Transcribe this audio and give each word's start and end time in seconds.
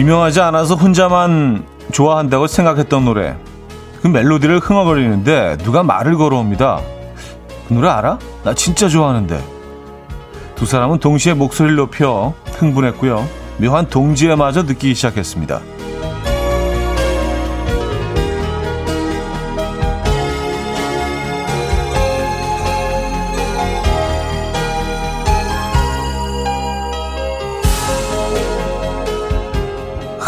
유명하지 0.00 0.40
않아서 0.40 0.76
혼자만 0.76 1.66
좋아한다고 1.92 2.46
생각했던 2.46 3.04
노래. 3.04 3.36
그 4.00 4.08
멜로디를 4.08 4.58
흥얼거리는데 4.58 5.58
누가 5.58 5.82
말을 5.82 6.16
걸어옵니다. 6.16 6.80
그 7.68 7.74
노래 7.74 7.90
알아? 7.90 8.18
나 8.42 8.54
진짜 8.54 8.88
좋아하는데. 8.88 9.44
두 10.54 10.64
사람은 10.64 11.00
동시에 11.00 11.34
목소리를 11.34 11.76
높여 11.76 12.32
흥분했고요. 12.46 13.28
묘한 13.58 13.90
동지에마저 13.90 14.62
느끼기 14.62 14.94
시작했습니다. 14.94 15.60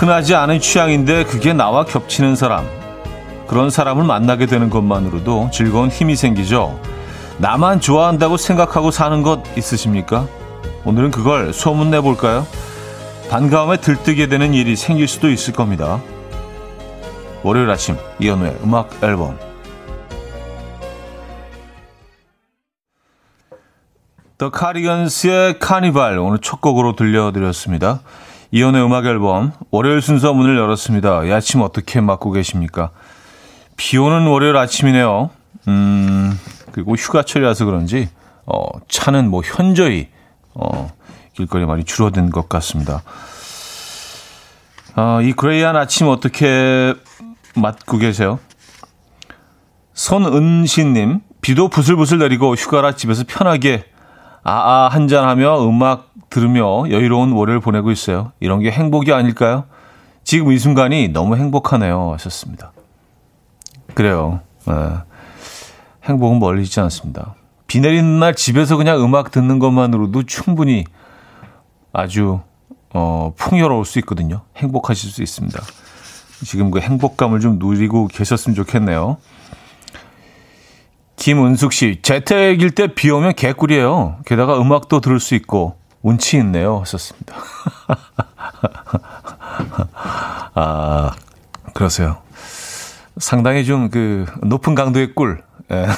흔하지 0.03 0.35
않은 0.35 0.59
취향인데 0.59 1.23
그게 1.27 1.53
나와 1.53 1.85
겹치는 1.85 2.35
사람. 2.35 2.67
그런 3.47 3.71
사람을 3.71 4.03
만나게 4.03 4.47
되는 4.47 4.69
것만으로도 4.69 5.51
즐거운 5.53 5.91
힘이 5.91 6.17
생기죠. 6.17 6.77
나만 7.39 7.81
좋아한다고 7.81 8.37
생각하고 8.37 8.91
사는 8.91 9.23
것 9.23 9.45
있으십니까? 9.57 10.27
오늘은 10.85 11.13
그걸 11.13 11.53
소문내 11.53 12.01
볼까요? 12.01 12.45
반가움에 13.31 13.77
들뜨게 13.77 14.27
되는 14.27 14.55
일이 14.55 14.75
생길 14.75 15.07
수도 15.07 15.31
있을 15.31 15.53
겁니다. 15.53 16.03
월요일 17.45 17.71
아침 17.71 17.97
이연우의 18.19 18.57
음악 18.65 19.05
앨범 19.05 19.39
더 24.37 24.51
카리건스의 24.51 25.61
카니발 25.61 26.19
오늘 26.19 26.41
첫 26.41 26.61
곡으로 26.61 26.97
들려드렸습니다. 26.97 28.01
이연의 28.55 28.85
음악 28.85 29.07
앨범 29.07 29.53
월요일 29.71 30.03
순서 30.03 30.35
문을 30.35 30.59
열었습니다. 30.59 31.25
이 31.25 31.33
아침 31.33 31.63
어떻게 31.63 32.03
맞고 32.03 32.33
계십니까? 32.33 32.91
비 33.79 33.97
오는 33.97 34.27
월요일 34.27 34.59
아침이네요. 34.59 35.31
음, 35.69 36.39
그리고 36.71 36.95
휴가철이라서 36.95 37.65
그런지 37.65 38.11
어, 38.45 38.63
차는 38.89 39.31
뭐 39.31 39.41
현저히 39.43 40.09
어, 40.53 40.93
길거리 41.33 41.65
많이 41.65 41.85
줄어든 41.85 42.29
것 42.31 42.51
같습니다. 42.51 43.03
어, 44.97 45.23
이 45.23 45.33
그레이한 45.33 45.75
아침 45.75 46.09
어떻게 46.09 46.93
맞고 47.57 47.97
계세요? 47.97 48.39
손은신님, 49.95 51.21
비도 51.41 51.69
부슬부슬 51.69 52.19
내리고 52.19 52.55
휴가라 52.55 52.97
집에서 52.97 53.25
편하게 53.27 53.87
아아 54.45 54.89
한잔하며 54.89 55.67
음악 55.69 56.11
들으며 56.31 56.91
여유로운 56.91 57.33
월요일 57.33 57.61
보내고 57.61 57.91
있어요. 57.91 58.33
이런 58.41 58.61
게 58.61 58.71
행복이 58.71 59.13
아닐까요? 59.13 59.65
지금 60.25 60.53
이 60.53 60.59
순간이 60.59 61.09
너무 61.09 61.37
행복하네요. 61.37 62.13
하셨습니다. 62.13 62.73
그래요. 63.95 64.41
네. 64.67 64.75
행복은 66.05 66.39
멀리 66.39 66.63
있지 66.63 66.81
않습니다. 66.81 67.35
비 67.67 67.81
내리는 67.81 68.19
날 68.19 68.35
집에서 68.35 68.77
그냥 68.77 69.03
음악 69.03 69.31
듣는 69.31 69.59
것만으로도 69.59 70.25
충분히 70.25 70.85
아주 71.93 72.41
어, 72.95 73.33
풍요로울 73.37 73.85
수 73.85 73.99
있거든요. 74.01 74.43
행복하실 74.57 75.11
수 75.11 75.23
있습니다. 75.23 75.61
지금 76.45 76.71
그 76.71 76.81
행복감을 76.81 77.41
좀 77.41 77.59
누리고 77.59 78.09
계셨으면 78.09 78.55
좋겠네요. 78.57 79.19
김은숙 81.17 81.73
씨, 81.73 82.01
재택일 82.03 82.71
때 82.73 82.89
비 82.89 83.11
오면 83.11 83.35
개꿀이에요. 83.35 84.19
게다가 84.27 84.61
음악도 84.61 85.01
들을 85.01 85.21
수 85.21 85.35
있고 85.35 85.77
운치 86.03 86.37
있네요. 86.39 86.81
하셨습니다. 86.81 87.37
아, 90.55 91.13
그러세요. 91.75 92.19
상당히 93.19 93.65
좀 93.65 93.91
그 93.91 94.27
높은 94.43 94.75
강도의 94.75 95.15
꿀. 95.15 95.43
예. 95.71 95.87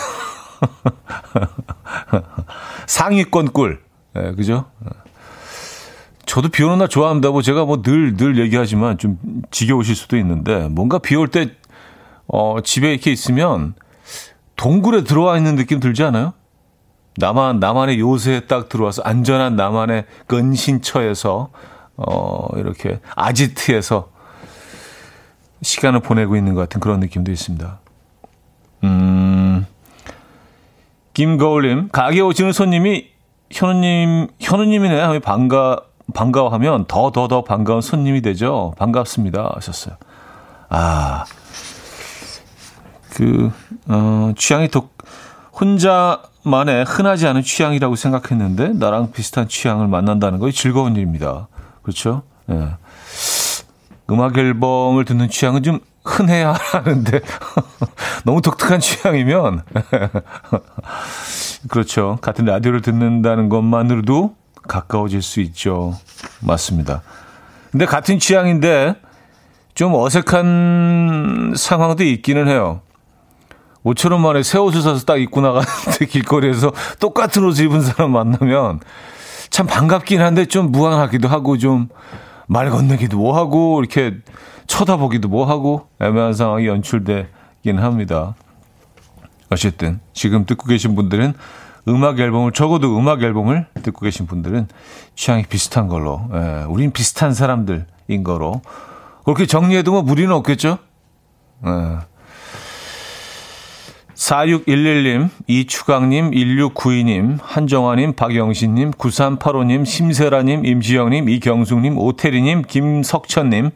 상위권 2.87 3.53
꿀. 3.53 3.81
예, 4.17 4.33
그죠? 4.35 4.67
저도 6.27 6.49
비 6.49 6.63
오는 6.65 6.79
날 6.79 6.89
좋아합니다. 6.89 7.31
뭐 7.31 7.43
제가 7.43 7.65
뭐 7.65 7.83
늘, 7.83 8.17
늘 8.17 8.39
얘기하지만 8.39 8.99
좀 8.99 9.19
지겨우실 9.51 9.95
수도 9.95 10.17
있는데 10.19 10.69
뭔가 10.69 10.99
비 10.99 11.15
올 11.17 11.29
때, 11.29 11.51
어, 12.27 12.57
집에 12.63 12.93
이렇게 12.93 13.13
있으면 13.13 13.75
동굴에 14.56 15.04
들어와 15.04 15.37
있는 15.37 15.56
느낌 15.56 15.81
들지 15.81 16.03
않아요? 16.04 16.32
나만, 17.16 17.60
나만의 17.60 18.00
요새에 18.00 18.41
딱 18.41 18.69
들어와서 18.69 19.03
안전한 19.03 19.56
나만의 19.56 20.04
근신처에서, 20.26 21.50
어, 21.97 22.48
이렇게 22.56 23.00
아지트에서 23.15 24.09
시간을 25.62 26.00
보내고 26.00 26.37
있는 26.37 26.54
것 26.54 26.60
같은 26.62 26.81
그런 26.81 27.00
느낌도 27.00 27.31
있습니다. 27.31 27.78
음, 28.84 29.66
김거울님, 31.15 31.88
가게 31.91 32.21
오시는 32.21 32.53
손님이 32.53 33.06
현우님, 33.50 34.28
현우님이네 34.41 35.00
하면 35.00 35.21
반가, 35.21 35.81
반가워하면 36.12 36.86
더, 36.86 37.12
더, 37.12 37.28
더 37.28 37.44
반가운 37.44 37.81
손님이 37.81 38.21
되죠. 38.21 38.75
반갑습니다. 38.76 39.53
하셨어요. 39.54 39.97
아, 40.69 41.25
그, 43.15 43.51
어, 43.87 44.33
취향이 44.37 44.69
독, 44.69 44.99
혼자만의 45.59 46.85
흔하지 46.85 47.27
않은 47.29 47.43
취향이라고 47.43 47.97
생각했는데, 47.97 48.73
나랑 48.75 49.13
비슷한 49.13 49.49
취향을 49.49 49.87
만난다는 49.87 50.41
것이 50.41 50.57
즐거운 50.57 50.97
일입니다. 50.97 51.49
그렇죠? 51.83 52.23
예. 52.51 52.71
음악 54.11 54.37
앨범을 54.37 55.05
듣는 55.05 55.31
취향은 55.31 55.63
좀 55.63 55.79
흔해야 56.05 56.53
하는데, 56.53 57.21
너무 58.27 58.43
독특한 58.43 58.81
취향이면, 58.81 59.63
그렇죠. 61.71 62.19
같은 62.21 62.45
라디오를 62.45 62.83
듣는다는 62.83 63.49
것만으로도 63.49 64.35
가까워질 64.67 65.23
수 65.23 65.41
있죠. 65.41 65.97
맞습니다. 66.41 67.03
근데 67.71 67.87
같은 67.87 68.19
취향인데 68.19 68.97
좀 69.75 69.95
어색한 69.95 71.55
상황도 71.57 72.05
있기는 72.05 72.49
해요. 72.49 72.81
5천원 73.84 74.21
만에 74.21 74.43
새 74.43 74.59
옷을 74.59 74.83
사서 74.83 75.05
딱 75.05 75.21
입고 75.21 75.41
나가는데 75.41 76.06
길거리에서 76.09 76.72
똑같은 77.00 77.45
옷을 77.45 77.67
입은 77.67 77.83
사람 77.83 78.12
만나면 78.12 78.81
참 79.50 79.67
반갑긴 79.67 80.21
한데 80.21 80.47
좀 80.47 80.72
무안하기도 80.72 81.28
하고 81.28 81.59
좀 81.59 81.89
말 82.47 82.71
건네기도 82.71 83.17
뭐 83.17 83.37
하고 83.37 83.81
이렇게 83.81 84.17
쳐다보기도 84.67 85.28
뭐 85.28 85.47
하고 85.47 85.89
애매한 86.00 86.34
상황이 86.34 86.67
연출되긴 86.67 87.78
합니다. 87.78 88.34
어쨌든 89.50 90.01
지금 90.12 90.47
듣고 90.47 90.66
계신 90.66 90.95
분들은 90.95 91.34
음악 91.89 92.19
앨범을 92.19 92.53
적어도 92.53 92.97
음악 92.99 93.22
앨범을 93.22 93.66
듣고 93.83 94.01
계신 94.01 94.27
분들은 94.27 94.69
취향이 95.15 95.45
비슷한 95.45 95.89
걸로 95.89 96.28
예, 96.33 96.65
우린 96.66 96.93
비슷한 96.93 97.34
사람들인 97.34 98.25
거로 98.25 98.62
그렇게 99.25 99.47
정리해도 99.47 99.93
뭐 99.93 100.03
무리는 100.03 100.33
없겠죠? 100.33 100.78
예. 101.66 101.71
4611님, 104.15 105.29
이추강님, 105.47 106.31
1692님, 106.31 107.39
한정화님, 107.43 108.13
박영신님, 108.15 108.93
9385님, 108.93 109.85
심세라님, 109.85 110.65
임지영님, 110.65 111.28
이경숙님, 111.28 111.99
오태리님, 111.99 112.63
김석천님, 112.63 113.71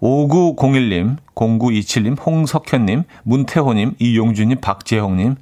5901님, 0.00 1.16
0927님, 1.34 2.26
홍석현님, 2.26 3.04
문태호님, 3.22 3.94
이용주님, 3.98 4.60
박재형님, 4.60 5.36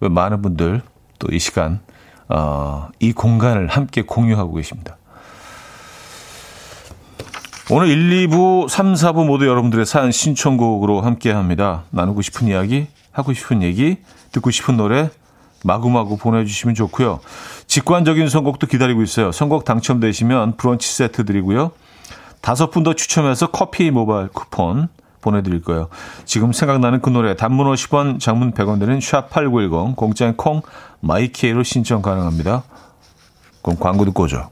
많은 0.00 0.42
분들 0.42 0.82
또 1.18 1.28
이 1.30 1.38
시간, 1.38 1.80
어, 2.28 2.88
이 3.00 3.12
공간을 3.12 3.68
함께 3.68 4.02
공유하고 4.02 4.54
계십니다. 4.54 4.96
오늘 7.70 7.88
1, 7.88 8.28
2부, 8.28 8.68
3, 8.68 8.92
4부 8.94 9.26
모두 9.26 9.46
여러분들의 9.46 9.86
사연 9.86 10.12
신청곡으로 10.12 11.00
함께 11.00 11.30
합니다. 11.32 11.84
나누고 11.90 12.20
싶은 12.20 12.48
이야기, 12.48 12.88
하고 13.14 13.32
싶은 13.32 13.62
얘기, 13.62 13.96
듣고 14.32 14.50
싶은 14.50 14.76
노래 14.76 15.08
마구마구 15.64 16.18
보내주시면 16.18 16.74
좋고요. 16.74 17.20
직관적인 17.66 18.28
선곡도 18.28 18.66
기다리고 18.66 19.02
있어요. 19.02 19.32
선곡 19.32 19.64
당첨되시면 19.64 20.58
브런치 20.58 20.92
세트 20.94 21.24
드리고요. 21.24 21.70
다섯 22.42 22.70
분 22.70 22.84
더 22.84 22.92
추첨해서 22.92 23.46
커피 23.50 23.90
모바일 23.90 24.28
쿠폰 24.28 24.88
보내드릴 25.22 25.62
거예요. 25.62 25.88
지금 26.26 26.52
생각나는 26.52 27.00
그 27.00 27.08
노래 27.08 27.34
단문 27.34 27.66
50원, 27.72 28.20
장문 28.20 28.52
100원 28.52 28.78
되는 28.78 28.98
샵8910 28.98 29.96
공짜인 29.96 30.36
콩 30.36 30.60
마이케이로 31.00 31.62
신청 31.62 32.02
가능합니다. 32.02 32.64
그럼 33.62 33.78
광고 33.78 34.04
듣고 34.04 34.24
오죠. 34.24 34.50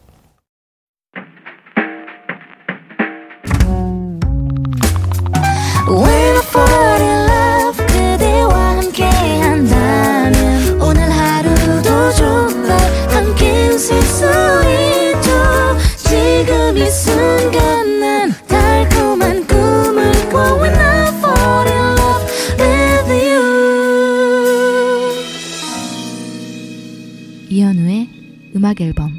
음악 28.72 28.80
앨범 28.80 29.18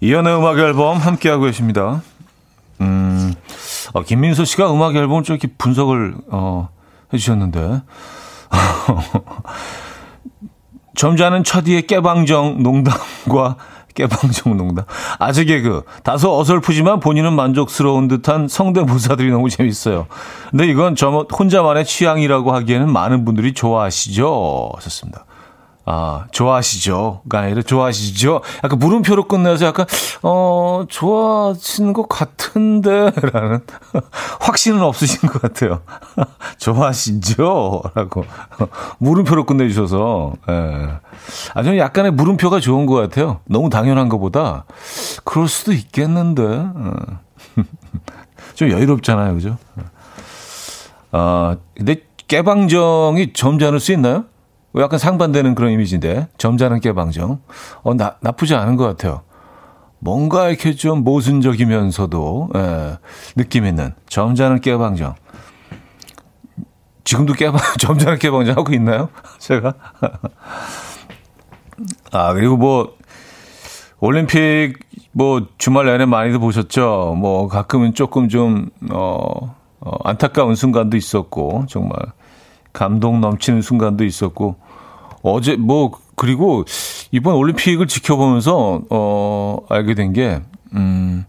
이연의 0.00 0.36
음악 0.36 0.58
앨범 0.58 0.96
함께하고 0.96 1.44
계십니다. 1.44 2.02
음, 2.80 3.34
어, 3.92 4.02
김민수 4.02 4.44
씨가 4.44 4.72
음악 4.72 4.96
앨범 4.96 5.22
좀 5.22 5.36
이렇게 5.36 5.52
분석을 5.58 6.14
어, 6.30 6.70
해주셨는데 7.12 7.82
점잖은 10.96 11.44
처디의 11.44 11.86
깨방정 11.86 12.62
농담과 12.62 13.56
깨방정 13.94 14.56
농담. 14.56 14.84
아재 15.18 15.44
개그. 15.44 15.82
다소 16.02 16.38
어설프지만 16.38 17.00
본인은 17.00 17.32
만족스러운 17.32 18.08
듯한 18.08 18.48
성대모사들이 18.48 19.30
너무 19.30 19.50
재밌어요. 19.50 20.06
근데 20.50 20.66
이건 20.66 20.96
저 20.96 21.26
혼자만의 21.32 21.84
취향이라고 21.84 22.52
하기에는 22.52 22.90
많은 22.90 23.24
분들이 23.24 23.54
좋아하시죠? 23.54 24.72
하셨습니다. 24.76 25.24
아, 25.86 26.26
좋아하시죠?가 26.30 27.40
아니라 27.40 27.62
좋아하시죠? 27.62 28.42
약간 28.62 28.78
물음표로 28.78 29.24
끝내서 29.24 29.66
약간, 29.66 29.86
어, 30.22 30.84
좋아하시는 30.88 31.92
것 31.92 32.08
같은데, 32.08 33.10
라는 33.32 33.60
확신은 34.40 34.82
없으신 34.82 35.28
것 35.28 35.40
같아요. 35.42 35.80
좋아하시죠? 36.58 37.82
라고 37.94 38.24
물음표로 38.98 39.46
끝내주셔서, 39.46 40.34
예. 40.48 40.52
아, 41.54 41.62
저는 41.62 41.78
약간의 41.78 42.12
물음표가 42.12 42.60
좋은 42.60 42.86
것 42.86 42.94
같아요. 42.94 43.40
너무 43.46 43.70
당연한 43.70 44.08
것보다, 44.08 44.64
그럴 45.24 45.48
수도 45.48 45.72
있겠는데, 45.72 46.42
어. 46.42 46.92
좀 48.54 48.70
여유롭잖아요. 48.70 49.34
그죠? 49.34 49.56
아, 51.12 51.56
근데 51.74 52.02
깨방정이 52.28 53.32
점잖을 53.32 53.80
수 53.80 53.92
있나요? 53.92 54.24
약간 54.76 54.98
상반되는 54.98 55.54
그런 55.54 55.72
이미지인데 55.72 56.28
점잖은 56.38 56.80
깨방정. 56.80 57.40
어, 57.82 57.94
나, 57.94 58.16
나쁘지 58.20 58.54
않은 58.54 58.76
것 58.76 58.84
같아요. 58.84 59.22
뭔가 59.98 60.48
이렇게 60.48 60.74
좀 60.74 61.04
모순적이면서도 61.04 62.50
예, 62.56 62.98
느낌 63.36 63.66
있는 63.66 63.94
점잖은 64.08 64.60
깨방정. 64.60 65.14
지금도 67.04 67.34
깨방 67.34 67.60
점잖은 67.78 68.18
깨방정 68.18 68.56
하고 68.56 68.72
있나요? 68.72 69.08
제가 69.38 69.74
아 72.12 72.32
그리고 72.34 72.56
뭐 72.56 72.96
올림픽 73.98 74.78
뭐 75.12 75.46
주말 75.58 75.86
내내 75.86 76.06
많이도 76.06 76.40
보셨죠. 76.40 77.16
뭐 77.18 77.48
가끔은 77.48 77.94
조금 77.94 78.28
좀 78.28 78.70
어, 78.90 79.54
어 79.80 79.90
안타까운 80.04 80.54
순간도 80.54 80.96
있었고 80.96 81.64
정말 81.68 81.98
감동 82.72 83.20
넘치는 83.20 83.62
순간도 83.62 84.04
있었고 84.04 84.56
어제 85.22 85.56
뭐 85.56 85.92
그리고 86.16 86.64
이번 87.12 87.34
올림픽을 87.34 87.86
지켜보면서 87.86 88.82
어 88.90 89.58
알게 89.68 89.94
된 89.94 90.12
게 90.12 90.40
음 90.74 91.24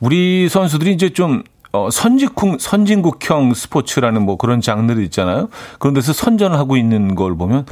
우리 0.00 0.48
선수들이 0.48 0.92
이제 0.92 1.10
좀 1.10 1.42
어, 1.72 1.88
선진국, 1.88 2.60
선진국형 2.60 3.54
스포츠라는 3.54 4.24
뭐 4.24 4.36
그런 4.36 4.60
장르도 4.60 5.02
있잖아요. 5.02 5.48
그런 5.78 5.94
데서 5.94 6.12
선전을 6.12 6.58
하고 6.58 6.76
있는 6.76 7.14
걸 7.14 7.36
보면, 7.36 7.64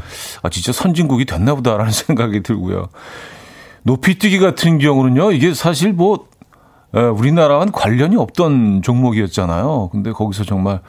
아, 0.43 0.49
진짜 0.50 0.71
선진국이 0.71 1.25
됐나 1.25 1.56
보다라는 1.56 1.91
생각이 1.91 2.45
들고요. 2.45 2.91
높이뛰기 3.83 4.39
같은 4.39 4.79
경우는요, 4.79 5.33
이게 5.33 5.53
사실 5.53 5.93
뭐, 5.93 6.29
에, 6.95 7.00
우리나라와는 7.00 7.73
관련이 7.73 8.15
없던 8.15 8.83
종목이었잖아요. 8.83 9.89
근데 9.91 10.12
거기서 10.12 10.45
정말 10.45 10.81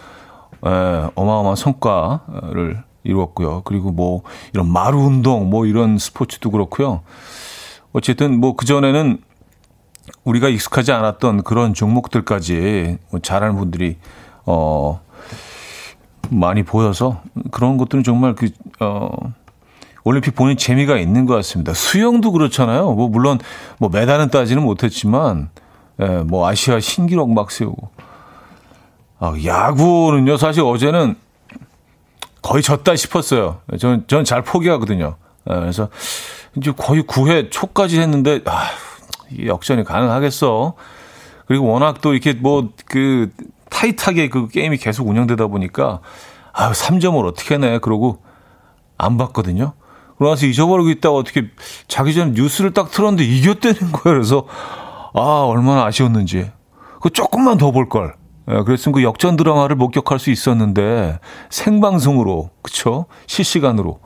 에, 0.65 1.09
어마어마한 1.15 1.55
성과를 1.55 2.83
이루었고요. 3.03 3.61
그리고 3.65 3.91
뭐 3.91 4.23
이런 4.53 4.71
마루 4.71 4.99
운동 4.99 5.49
뭐 5.49 5.65
이런 5.65 5.97
스포츠도 5.97 6.51
그렇고요. 6.51 7.01
어쨌든 7.93 8.39
뭐 8.39 8.55
그전에는 8.55 9.19
우리가 10.23 10.49
익숙하지 10.49 10.91
않았던 10.91 11.43
그런 11.43 11.73
종목들까지 11.73 12.97
뭐 13.11 13.19
잘하는 13.19 13.55
분들이 13.55 13.97
어 14.45 15.01
많이 16.29 16.63
보여서 16.63 17.21
그런 17.51 17.77
것들은 17.77 18.03
정말 18.03 18.35
그 18.35 18.49
어 18.79 19.09
올림픽 20.03 20.35
보는 20.35 20.57
재미가 20.57 20.97
있는 20.97 21.25
것 21.25 21.35
같습니다. 21.35 21.73
수영도 21.73 22.31
그렇잖아요. 22.31 22.93
뭐 22.93 23.09
물론 23.09 23.39
뭐 23.77 23.89
메달은 23.89 24.29
따지는 24.29 24.63
못했지만 24.63 25.49
예, 26.01 26.05
뭐 26.25 26.47
아시아 26.47 26.79
신기록 26.79 27.31
막 27.31 27.51
세우고 27.51 27.89
아, 29.19 29.33
야구는요, 29.43 30.37
사실 30.37 30.63
어제는 30.63 31.15
거의 32.41 32.63
졌다 32.63 32.95
싶었어요. 32.95 33.59
저는, 33.77 34.05
저는 34.07 34.23
잘 34.23 34.41
포기하거든요. 34.43 35.15
아, 35.45 35.59
그래서 35.59 35.89
이제 36.55 36.71
거의 36.71 37.03
9회 37.03 37.51
초까지 37.51 37.99
했는데, 37.99 38.41
아, 38.45 38.69
이 39.31 39.45
역전이 39.47 39.83
가능하겠어. 39.83 40.73
그리고 41.47 41.67
워낙 41.67 42.01
또 42.01 42.13
이렇게 42.13 42.33
뭐, 42.33 42.69
그, 42.85 43.31
타이트하게 43.69 44.29
그 44.29 44.47
게임이 44.47 44.77
계속 44.77 45.07
운영되다 45.07 45.47
보니까, 45.47 45.99
아 46.53 46.71
3점을 46.71 47.23
어떻게 47.27 47.57
내. 47.57 47.77
그러고 47.79 48.23
안 48.97 49.17
봤거든요. 49.17 49.73
그러나서 50.17 50.45
잊어버리고 50.47 50.89
있다가 50.89 51.15
어떻게 51.15 51.49
자기 51.87 52.13
전에 52.13 52.31
뉴스를 52.31 52.73
딱 52.73 52.91
틀었는데 52.91 53.23
이겼다는 53.23 53.91
거예요. 53.91 54.17
그래서, 54.17 54.45
아, 55.13 55.43
얼마나 55.45 55.85
아쉬웠는지. 55.85 56.51
그 57.01 57.09
조금만 57.09 57.57
더 57.57 57.71
볼 57.71 57.87
걸. 57.89 58.15
예, 58.49 58.63
그랬으면 58.63 58.93
그 58.93 59.03
역전 59.03 59.35
드라마를 59.35 59.75
목격할 59.75 60.19
수 60.19 60.31
있었는데 60.31 61.19
생방송으로 61.49 62.49
그쵸 62.61 63.05
실시간으로 63.27 63.99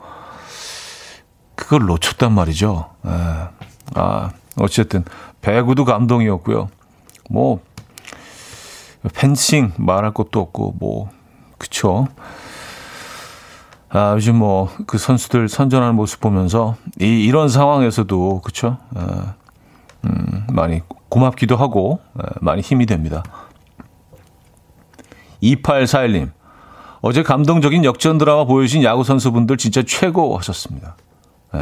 그걸 1.54 1.86
놓쳤단 1.86 2.32
말이죠. 2.32 2.90
에. 3.06 3.10
예. 3.10 3.48
아 3.94 4.30
어쨌든 4.58 5.04
배구도 5.40 5.84
감동이었고요. 5.84 6.68
뭐 7.30 7.60
펜싱 9.14 9.72
말할 9.76 10.12
것도 10.12 10.40
없고 10.40 10.76
뭐 10.78 11.10
그쵸. 11.58 12.08
아, 13.88 14.14
요즘 14.16 14.36
뭐, 14.36 14.68
그 14.88 14.98
선수들 14.98 15.48
선전하는 15.48 15.94
모습 15.94 16.20
보면서, 16.20 16.74
이, 17.00 17.24
이런 17.24 17.48
상황에서도, 17.48 18.40
그쵸? 18.42 18.76
에, 18.96 19.00
음, 20.04 20.46
많이 20.52 20.82
고맙기도 21.08 21.56
하고, 21.56 22.00
에, 22.18 22.24
많이 22.40 22.60
힘이 22.60 22.86
됩니다. 22.86 23.22
2841님. 25.52 26.32
어제 27.00 27.22
감동적인 27.22 27.84
역전 27.84 28.18
드라마 28.18 28.44
보여주신 28.44 28.82
야구 28.82 29.04
선수분들 29.04 29.56
진짜 29.58 29.82
최고 29.86 30.36
하셨습니다. 30.38 30.96
예. 31.54 31.60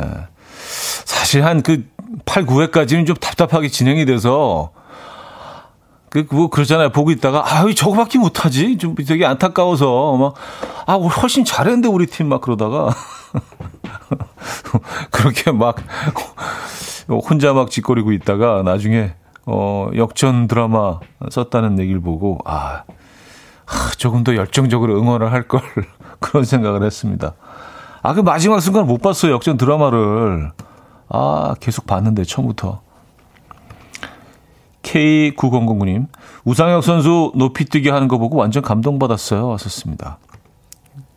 사실 1.04 1.44
한 1.44 1.62
그 1.62 1.84
8, 2.24 2.44
9회까지는 2.46 3.06
좀 3.06 3.16
답답하게 3.16 3.68
진행이 3.68 4.04
돼서 4.04 4.70
그, 6.10 6.26
뭐, 6.30 6.50
그러잖아요. 6.50 6.90
보고 6.90 7.10
있다가, 7.10 7.42
아유, 7.46 7.74
저거밖에 7.74 8.18
못하지? 8.18 8.76
좀 8.76 8.94
되게 8.94 9.24
안타까워서, 9.24 10.18
막, 10.18 10.34
아, 10.86 10.96
훨씬 10.96 11.42
잘했는데, 11.42 11.88
우리 11.88 12.04
팀 12.04 12.28
막 12.28 12.42
그러다가. 12.42 12.94
그렇게 15.10 15.52
막, 15.52 15.76
혼자 17.08 17.54
막 17.54 17.70
짓거리고 17.70 18.12
있다가, 18.12 18.62
나중에, 18.62 19.14
어, 19.46 19.88
역전 19.96 20.48
드라마 20.48 21.00
썼다는 21.30 21.78
얘기를 21.78 22.00
보고, 22.02 22.38
아, 22.44 22.82
조금 23.98 24.24
더 24.24 24.34
열정적으로 24.34 24.98
응원을 24.98 25.32
할 25.32 25.48
걸 25.48 25.60
그런 26.20 26.44
생각을 26.44 26.82
했습니다. 26.82 27.34
아, 28.02 28.14
그 28.14 28.20
마지막 28.20 28.60
순간 28.60 28.86
못 28.86 29.00
봤어요. 29.00 29.32
역전 29.32 29.56
드라마를. 29.56 30.50
아, 31.08 31.54
계속 31.60 31.86
봤는데, 31.86 32.24
처음부터. 32.24 32.80
K9009님, 34.82 36.06
우상혁 36.44 36.82
선수 36.82 37.32
높이 37.36 37.64
뛰기 37.64 37.88
하는 37.90 38.08
거 38.08 38.18
보고 38.18 38.36
완전 38.36 38.62
감동받았어요. 38.62 39.46
왔었습니다. 39.48 40.18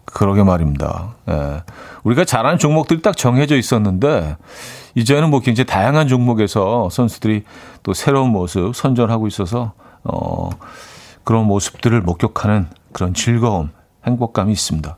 그러게 0.06 0.44
말입니다. 0.44 1.16
예. 1.30 1.64
우리가 2.04 2.24
잘하는 2.25 2.58
종목들이 2.60 3.02
딱 3.02 3.18
정해져 3.18 3.56
있었는데, 3.58 4.38
이제는 4.94 5.30
뭐 5.30 5.40
굉장히 5.40 5.66
다양한 5.66 6.08
종목에서 6.08 6.90
선수들이 6.90 7.44
또 7.84 7.94
새로운 7.94 8.30
모습 8.30 8.75
선전하고 8.75 9.28
있어서, 9.28 9.74
어, 10.04 10.50
그런 11.25 11.46
모습들을 11.48 12.00
목격하는 12.01 12.67
그런 12.94 13.13
즐거움, 13.13 13.72
행복감이 14.05 14.53
있습니다. 14.53 14.98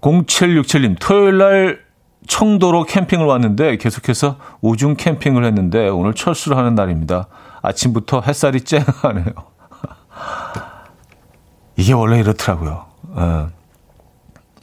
0767님, 0.00 0.96
토요일 1.00 1.38
날 1.38 1.80
청도로 2.28 2.84
캠핑을 2.84 3.26
왔는데 3.26 3.76
계속해서 3.78 4.36
우중 4.60 4.94
캠핑을 4.94 5.44
했는데 5.44 5.88
오늘 5.88 6.14
철수를 6.14 6.56
하는 6.56 6.74
날입니다. 6.74 7.26
아침부터 7.62 8.20
햇살이 8.20 8.60
쨍하네요. 8.60 9.32
이게 11.76 11.92
원래 11.92 12.20
이렇더라고요. 12.20 12.86
예. 13.18 13.46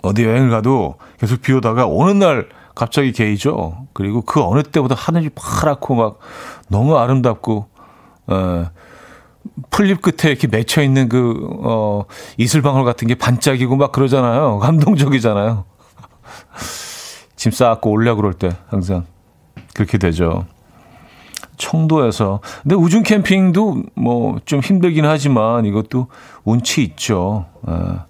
어디 0.04 0.24
여행을 0.24 0.50
가도 0.50 0.96
계속 1.20 1.42
비 1.42 1.52
오다가 1.54 1.88
오는 1.88 2.20
날 2.20 2.48
갑자기 2.76 3.12
개이죠. 3.12 3.88
그리고 3.94 4.22
그 4.22 4.42
어느 4.42 4.62
때보다 4.62 4.96
하늘이 4.96 5.30
파랗고 5.30 5.96
막 5.96 6.20
너무 6.70 6.96
아름답고 6.98 7.68
예. 8.32 8.70
풀잎 9.70 10.02
끝에 10.02 10.32
이렇게 10.32 10.48
맺혀 10.48 10.82
있는 10.82 11.10
그, 11.10 11.48
어, 11.64 12.06
이슬방울 12.38 12.84
같은 12.86 13.08
게 13.08 13.16
반짝이고 13.16 13.76
막 13.76 13.92
그러잖아요. 13.92 14.60
감동적이잖아요. 14.64 15.66
짐 17.36 17.52
쌓고 17.52 17.92
올려 17.92 18.16
그럴 18.16 18.34
때 18.34 18.50
항상 18.68 19.06
그렇게 19.74 19.98
되죠. 19.98 20.46
청도에서. 21.58 22.40
근데 22.64 22.76
우중 22.76 23.04
캠핑도 23.04 23.84
뭐 23.96 24.40
좀 24.46 24.60
힘들긴 24.60 25.06
하지만 25.06 25.66
이것도 25.66 26.08
운치 26.44 26.84
있죠. 26.84 27.46
아, 27.66 28.06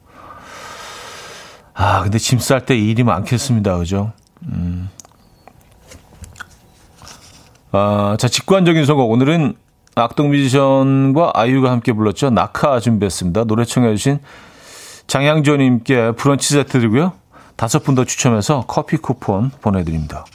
아 1.74 2.02
근데 2.04 2.18
짐 2.18 2.40
쌀 2.40 2.66
때 2.66 2.78
일이 2.78 3.04
많겠습니다. 3.04 3.78
그죠? 3.78 4.12
음. 4.44 4.90
아, 7.72 8.16
자, 8.20 8.28
직관적인 8.28 8.86
선곡. 8.86 9.12
오늘은 9.12 9.56
악동 10.04 10.30
뮤지션과 10.30 11.32
아이유가 11.34 11.72
함께 11.72 11.94
불렀죠. 11.94 12.30
낙하 12.30 12.80
준비했습니다. 12.80 13.46
노래 13.46 13.66
청해주신 13.66 14.20
장양조님께 15.08 16.12
브런치 16.14 16.54
세트 16.54 16.80
드리고요. 16.80 17.14
다섯 17.56 17.84
분 17.84 17.96
더 17.96 18.06
추첨해서 18.06 18.66
커피 18.68 18.98
쿠폰 18.98 19.50
보내드립니다. 19.62 20.26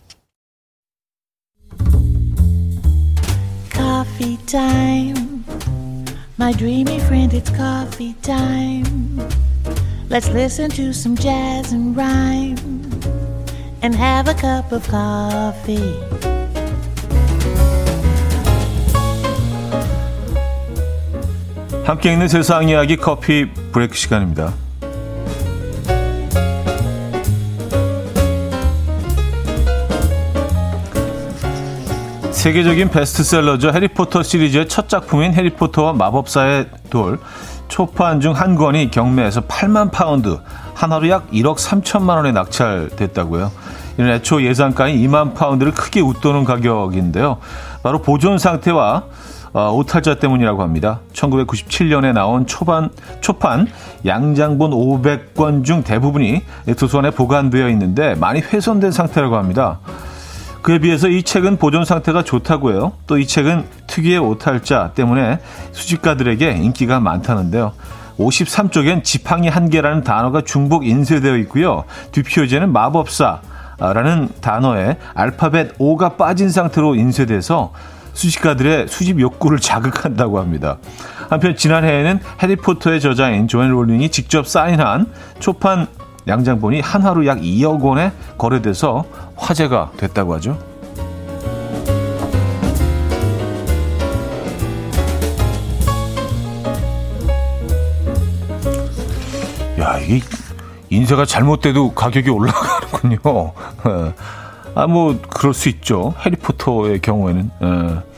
Coffee 3.70 4.36
time. 4.46 5.44
My 6.38 6.52
dreamy 6.52 6.96
friend, 6.98 7.32
it's 7.32 7.50
coffee 7.54 8.14
time. 8.22 9.20
Let's 10.10 10.28
listen 10.28 10.70
to 10.70 10.90
some 10.90 11.16
jazz 11.16 11.72
and 11.72 11.96
rhyme 11.96 12.56
and 13.82 13.94
have 13.94 14.28
a 14.28 14.34
cup 14.34 14.72
of 14.72 14.86
coffee. 14.88 16.41
함께 21.84 22.12
있는 22.12 22.28
세상 22.28 22.68
이야기 22.68 22.96
커피 22.96 23.50
브레이크 23.72 23.96
시간입니다. 23.96 24.52
세계적인 32.30 32.90
베스트셀러죠. 32.90 33.72
해리포터 33.72 34.22
시리즈의 34.22 34.68
첫 34.68 34.88
작품인 34.88 35.34
해리포터와 35.34 35.92
마법사의 35.92 36.66
돌 36.90 37.18
초판 37.68 38.20
중 38.20 38.32
한 38.32 38.54
권이 38.56 38.90
경매에서 38.90 39.42
8만 39.42 39.90
파운드, 39.90 40.38
한화로 40.74 41.08
약 41.08 41.30
1억 41.30 41.56
3천만 41.56 42.16
원에 42.16 42.32
낙찰됐다고요. 42.32 43.50
이는 43.98 44.10
애초 44.10 44.42
예상가인 44.42 44.96
2만 44.98 45.34
파운드를 45.34 45.72
크게 45.72 46.00
웃도는 46.00 46.44
가격인데요. 46.44 47.38
바로 47.82 48.02
보존 48.02 48.38
상태와 48.38 49.04
어, 49.52 49.70
오탈자 49.72 50.14
때문이라고 50.14 50.62
합니다. 50.62 51.00
1997년에 51.12 52.12
나온 52.12 52.46
초반, 52.46 52.90
초판 53.20 53.66
양장본 54.06 54.70
500권 54.70 55.64
중 55.64 55.82
대부분이 55.82 56.42
도서관에 56.78 57.10
보관되어 57.10 57.68
있는데 57.70 58.14
많이 58.14 58.40
훼손된 58.40 58.92
상태라고 58.92 59.36
합니다. 59.36 59.80
그에 60.62 60.78
비해서 60.78 61.08
이 61.08 61.22
책은 61.22 61.56
보존 61.58 61.84
상태가 61.84 62.22
좋다고 62.22 62.70
해요. 62.72 62.92
또 63.06 63.18
이 63.18 63.26
책은 63.26 63.64
특유의 63.88 64.18
오탈자 64.18 64.92
때문에 64.94 65.38
수집가들에게 65.72 66.50
인기가 66.52 67.00
많다는데요. 67.00 67.72
53쪽엔 68.18 69.02
지팡이 69.04 69.48
한 69.48 69.68
개라는 69.68 70.04
단어가 70.04 70.42
중복 70.42 70.86
인쇄되어 70.86 71.36
있고요. 71.38 71.84
뒷표제는 72.12 72.72
마법사 72.72 73.40
라는 73.78 74.28
단어에 74.40 74.96
알파벳 75.14 75.72
O가 75.78 76.10
빠진 76.10 76.48
상태로 76.50 76.94
인쇄돼서 76.94 77.72
수집가들의 78.14 78.88
수집 78.88 79.20
욕구를 79.20 79.58
자극한다고 79.58 80.38
합니다. 80.38 80.78
한편 81.28 81.56
지난해에는 81.56 82.20
해리포터의 82.42 83.00
저자인 83.00 83.48
조앤 83.48 83.70
롤링이 83.70 84.10
직접 84.10 84.46
사인한 84.46 85.06
초판 85.38 85.86
양장본이 86.28 86.80
한화로 86.80 87.26
약 87.26 87.40
2억 87.40 87.80
원에 87.82 88.12
거래돼서 88.38 89.04
화제가 89.36 89.92
됐다고 89.96 90.34
하죠. 90.34 90.58
야, 99.80 99.98
이게 99.98 100.20
인쇄가 100.90 101.24
잘못돼도 101.24 101.94
가격이 101.94 102.30
올라가는군요. 102.30 103.52
아, 104.74 104.86
뭐, 104.86 105.18
그럴 105.28 105.54
수 105.54 105.68
있죠. 105.68 106.14
해리포터의 106.24 107.00
경우에는. 107.00 107.50
예. 107.62 108.12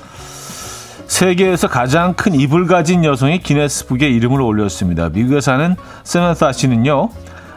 세계에서 1.06 1.68
가장 1.68 2.14
큰 2.14 2.34
입을 2.34 2.66
가진 2.66 3.04
여성이 3.04 3.38
기네스북에 3.38 4.08
이름을 4.08 4.40
올렸습니다. 4.40 5.11
미국에 5.11 5.40
사는 5.40 5.76
세나타 6.02 6.52
씨는요, 6.52 7.11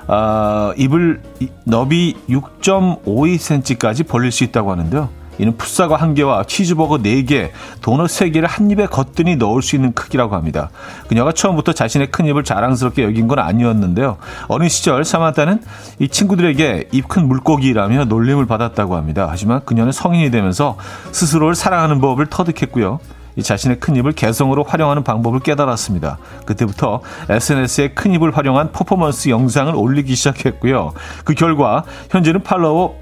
아, 0.08 0.74
입을 0.78 1.22
너비 1.64 2.16
6.52cm까지 2.30 4.08
벌릴 4.08 4.32
수 4.32 4.44
있다고 4.44 4.72
하는데요. 4.72 5.10
이는 5.40 5.58
풋사과 5.58 5.96
한 5.96 6.14
개와 6.14 6.44
치즈버거 6.44 6.98
4개, 6.98 7.50
도넛 7.82 8.08
3개를 8.08 8.48
한 8.48 8.70
입에 8.70 8.86
거뜬히 8.86 9.36
넣을 9.36 9.62
수 9.62 9.76
있는 9.76 9.94
크기라고 9.94 10.36
합니다. 10.36 10.70
그녀가 11.08 11.32
처음부터 11.32 11.74
자신의 11.74 12.12
큰 12.12 12.26
입을 12.28 12.44
자랑스럽게 12.44 13.04
여긴 13.04 13.28
건 13.28 13.40
아니었는데요. 13.40 14.18
어린 14.48 14.70
시절 14.70 15.04
사마타는 15.04 15.62
이 16.00 16.08
친구들에게 16.08 16.90
입 16.92 17.08
큰 17.08 17.28
물고기라며 17.28 18.06
놀림을 18.06 18.48
받았다고 18.48 18.96
합니다. 18.96 19.28
하지만 19.30 19.62
그녀는 19.64 19.94
성인이 19.94 20.30
되면서 20.30 20.78
스스로를 21.14 21.56
사랑하는 21.56 22.02
법을 22.02 22.26
터득했고요. 22.28 23.00
자신의 23.42 23.80
큰 23.80 23.96
입을 23.96 24.14
개성으로 24.14 24.64
활용하는 24.64 25.04
방법을 25.04 25.40
깨달았습니다. 25.42 26.18
그때부터 26.46 27.02
SNS에 27.30 27.90
큰 27.90 28.12
입을 28.14 28.36
활용한 28.36 28.72
퍼포먼스 28.72 29.30
영상을 29.30 29.74
올리기 29.76 30.16
시작했고요. 30.16 30.94
그 31.24 31.36
결과 31.36 31.84
현재는 32.10 32.42
팔로워 32.42 32.98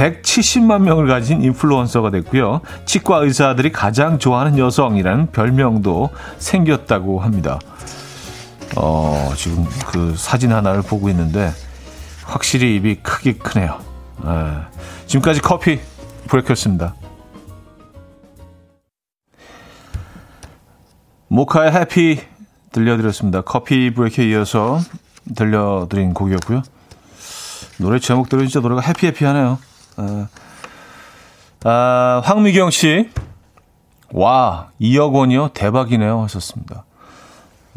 170만 0.00 0.80
명을 0.82 1.06
가진 1.06 1.42
인플루언서가 1.42 2.10
됐고요. 2.10 2.62
치과 2.86 3.18
의사들이 3.18 3.70
가장 3.70 4.18
좋아하는 4.18 4.56
여성이라는 4.58 5.30
별명도 5.30 6.08
생겼다고 6.38 7.20
합니다. 7.20 7.58
어, 8.76 9.30
지금 9.36 9.66
그 9.88 10.14
사진 10.16 10.52
하나를 10.52 10.80
보고 10.82 11.10
있는데 11.10 11.50
확실히 12.24 12.76
입이 12.76 12.96
크게 13.02 13.34
크네요. 13.34 13.78
에, 14.24 15.06
지금까지 15.06 15.42
커피 15.42 15.78
브레이크였습니다. 16.28 16.94
모카의 21.28 21.72
해피 21.72 22.20
들려드렸습니다. 22.72 23.42
커피 23.42 23.92
브레이크에 23.92 24.30
이어서 24.30 24.80
들려드린 25.36 26.14
곡이었고요. 26.14 26.62
노래 27.78 27.98
제목 27.98 28.28
들으 28.28 28.40
진짜 28.46 28.60
노래가 28.60 28.80
해피해피하네요. 28.80 29.58
아, 30.00 31.68
아, 31.68 32.22
황미경 32.24 32.70
씨, 32.70 33.10
와 34.12 34.68
2억 34.80 35.12
원이요 35.12 35.48
대박이네요 35.54 36.22
하셨습니다. 36.22 36.84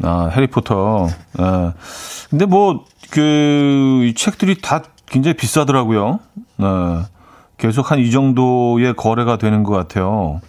아 0.02 0.28
해리포터. 0.32 1.08
아, 1.38 1.72
근데 2.30 2.46
뭐그 2.46 4.12
책들이 4.16 4.60
다 4.60 4.82
굉장히 5.06 5.36
비싸더라고요. 5.36 6.18
아, 6.58 7.06
계속 7.58 7.90
한 7.92 8.00
이 8.00 8.10
정도의 8.10 8.94
거래가 8.96 9.36
되는 9.38 9.62
것 9.62 9.72
같아요. 9.72 10.40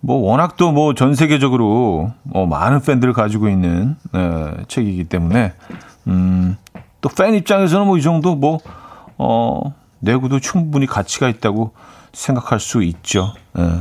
뭐 0.00 0.18
워낙 0.30 0.56
또 0.56 0.72
뭐 0.72 0.94
전 0.94 1.14
세계적으로 1.14 2.12
뭐 2.22 2.46
많은 2.46 2.80
팬들을 2.80 3.12
가지고 3.14 3.48
있는 3.48 3.96
네, 4.12 4.52
책이기 4.68 5.04
때문에 5.04 5.52
음, 6.06 6.56
또 7.00 7.08
팬 7.08 7.34
입장에서는 7.34 7.86
뭐 7.86 7.96
이 7.98 8.02
정도 8.02 8.34
뭐 8.34 8.58
어, 9.18 9.60
내구도 10.00 10.40
충분히 10.40 10.86
가치가 10.86 11.28
있다고 11.28 11.72
생각할 12.12 12.60
수 12.60 12.82
있죠. 12.82 13.34
네. 13.52 13.80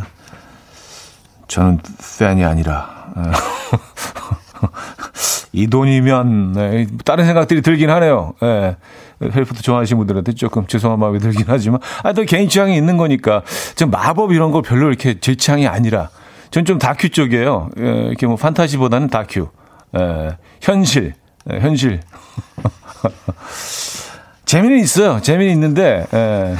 저는 1.47 1.79
팬이 2.19 2.43
아니라 2.43 3.13
네. 3.15 3.31
이 5.53 5.67
돈이면 5.67 6.53
네, 6.53 6.87
다른 7.05 7.25
생각들이 7.25 7.61
들긴 7.61 7.89
하네요. 7.89 8.33
네. 8.41 8.75
헬프도 9.21 9.61
좋아하시는 9.61 9.97
분들한테 9.97 10.33
조금 10.33 10.67
죄송한 10.67 10.99
마음이 10.99 11.19
들긴 11.19 11.45
하지만, 11.47 11.79
아, 12.03 12.11
또 12.11 12.23
개인 12.25 12.49
취향이 12.49 12.75
있는 12.75 12.97
거니까, 12.97 13.43
좀 13.77 13.89
마법 13.89 14.33
이런 14.33 14.51
거 14.51 14.61
별로 14.61 14.89
이렇게 14.89 15.17
제 15.21 15.35
취향이 15.35 15.67
아니라, 15.67 16.09
전 16.51 16.65
좀 16.65 16.77
다큐 16.77 17.07
쪽이에요. 17.09 17.69
예, 17.79 17.83
이렇게 18.07 18.27
뭐 18.27 18.35
판타지보다는 18.35 19.07
다큐. 19.09 19.47
예, 19.97 20.37
현실, 20.61 21.13
예, 21.51 21.59
현실. 21.61 22.01
재미는 24.45 24.79
있어요. 24.79 25.21
재미는 25.21 25.53
있는데, 25.53 26.05
예. 26.13 26.55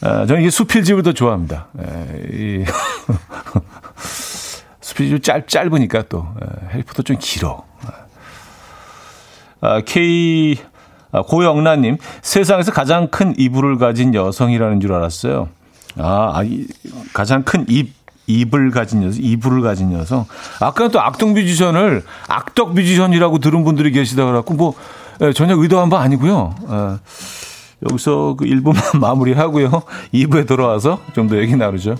아, 0.06 0.26
저는 0.26 0.42
이게 0.42 0.50
수필집을 0.50 1.02
더 1.02 1.12
좋아합니다. 1.12 1.68
예, 1.78 2.22
이 2.32 2.64
수필집 4.80 5.22
짧, 5.22 5.48
짧으니까 5.48 6.04
또, 6.08 6.28
예, 6.42 6.74
해리포터 6.74 7.02
좀 7.02 7.16
길어. 7.18 7.64
아, 9.60 9.80
K 9.80 10.58
아, 11.10 11.22
고영란님 11.22 11.96
세상에서 12.20 12.70
가장 12.72 13.08
큰 13.08 13.34
이불을 13.38 13.78
가진 13.78 14.14
여성이라는 14.14 14.80
줄 14.80 14.92
알았어요. 14.92 15.48
아, 15.96 16.32
아 16.34 16.42
가장 17.14 17.44
큰 17.44 17.64
입, 17.68 17.94
입을 18.26 18.70
가진 18.70 19.02
여성, 19.02 19.22
이불을 19.22 19.62
가진 19.62 19.92
여성. 19.92 20.26
아까 20.60 20.88
또 20.88 21.00
악동 21.00 21.32
뮤지션을 21.32 22.04
악덕 22.28 22.74
뮤지션이라고 22.74 23.38
들은 23.38 23.64
분들이 23.64 23.90
계시다 23.90 24.24
그래갖고 24.24 24.54
뭐 24.54 24.74
예, 25.20 25.32
전혀 25.32 25.54
의도한 25.56 25.88
바 25.90 26.00
아니고요. 26.00 26.54
예, 26.70 26.98
여기서 27.90 28.34
그 28.38 28.44
1부만 28.46 28.96
마무리하고요. 28.98 29.70
2부에 30.12 30.46
돌아와서 30.46 31.00
좀 31.14 31.28
더 31.28 31.36
얘기 31.38 31.54
나누죠. 31.56 31.96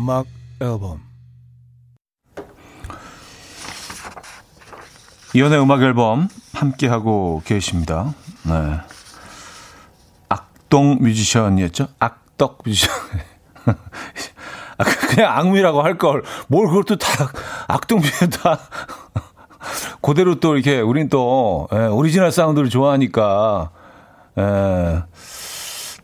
음악 0.00 0.24
앨범 0.62 1.02
이현우의 5.34 5.60
음악 5.60 5.82
앨범 5.82 6.28
함께하고 6.54 7.42
계십니다. 7.44 8.14
네. 8.44 8.80
악동 10.30 11.00
뮤지션이었죠? 11.02 11.88
악덕 11.98 12.62
뮤지션. 12.64 12.90
아, 14.78 14.84
그냥 14.84 15.36
악뮤라고 15.36 15.82
할 15.82 15.98
걸. 15.98 16.22
뭘또다 16.48 17.06
악동 17.68 18.00
뮤지션 18.00 18.30
다. 18.30 18.58
그대로 20.00 20.40
또 20.40 20.54
이렇게 20.54 20.80
우린 20.80 21.10
또 21.10 21.68
예, 21.74 21.76
오리지널 21.76 22.32
사운드를 22.32 22.70
좋아하니까 22.70 23.70
예, 24.38 25.02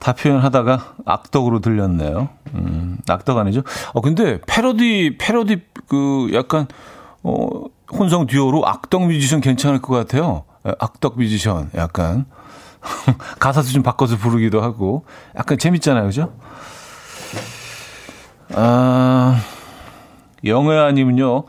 다 0.07 0.13
표현하다가 0.13 0.95
악덕으로 1.05 1.59
들렸네요. 1.59 2.29
음, 2.55 2.97
악덕 3.09 3.39
아니죠? 3.39 3.63
어 3.93 4.01
근데 4.01 4.41
패러디 4.47 5.17
패러디 5.19 5.63
그 5.89 6.31
약간 6.33 6.69
어 7.25 7.49
혼성 7.91 8.29
듀오로 8.29 8.69
악덕 8.69 9.09
뮤지션 9.09 9.41
괜찮을 9.41 9.83
것 9.83 9.97
같아요. 9.97 10.45
예, 10.65 10.73
악덕 10.79 11.19
뮤지션 11.19 11.71
약간 11.75 12.25
가사도 13.41 13.67
좀 13.67 13.83
바꿔서 13.83 14.17
부르기도 14.17 14.63
하고 14.63 15.05
약간 15.37 15.59
재밌잖아요, 15.59 16.05
그죠? 16.05 16.33
아 18.55 19.41
영애아님은요. 20.45 21.47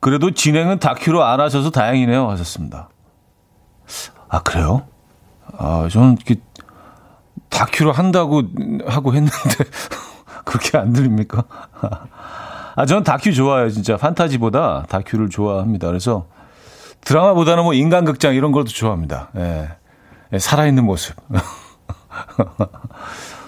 그래도 0.00 0.30
진행은 0.30 0.78
다큐로 0.78 1.22
안 1.22 1.40
하셔서 1.40 1.68
다행이네요 1.68 2.30
하셨습니다. 2.30 2.88
아 4.30 4.40
그래요? 4.40 4.86
아 5.58 5.86
저는 5.92 6.16
이렇게 6.16 6.40
다큐로 7.48 7.92
한다고 7.92 8.42
하고 8.86 9.14
했는데 9.14 9.40
그렇게 10.44 10.78
안 10.78 10.92
들립니까? 10.92 11.44
아 12.76 12.86
저는 12.86 13.04
다큐 13.04 13.32
좋아해요 13.32 13.70
진짜 13.70 13.96
판타지보다 13.96 14.84
다큐를 14.88 15.30
좋아합니다. 15.30 15.86
그래서 15.86 16.26
드라마보다는 17.00 17.64
뭐 17.64 17.72
인간극장 17.72 18.34
이런 18.34 18.52
것도 18.52 18.66
좋아합니다. 18.66 19.30
예. 19.36 19.68
예 20.32 20.38
살아있는 20.38 20.84
모습. 20.84 21.16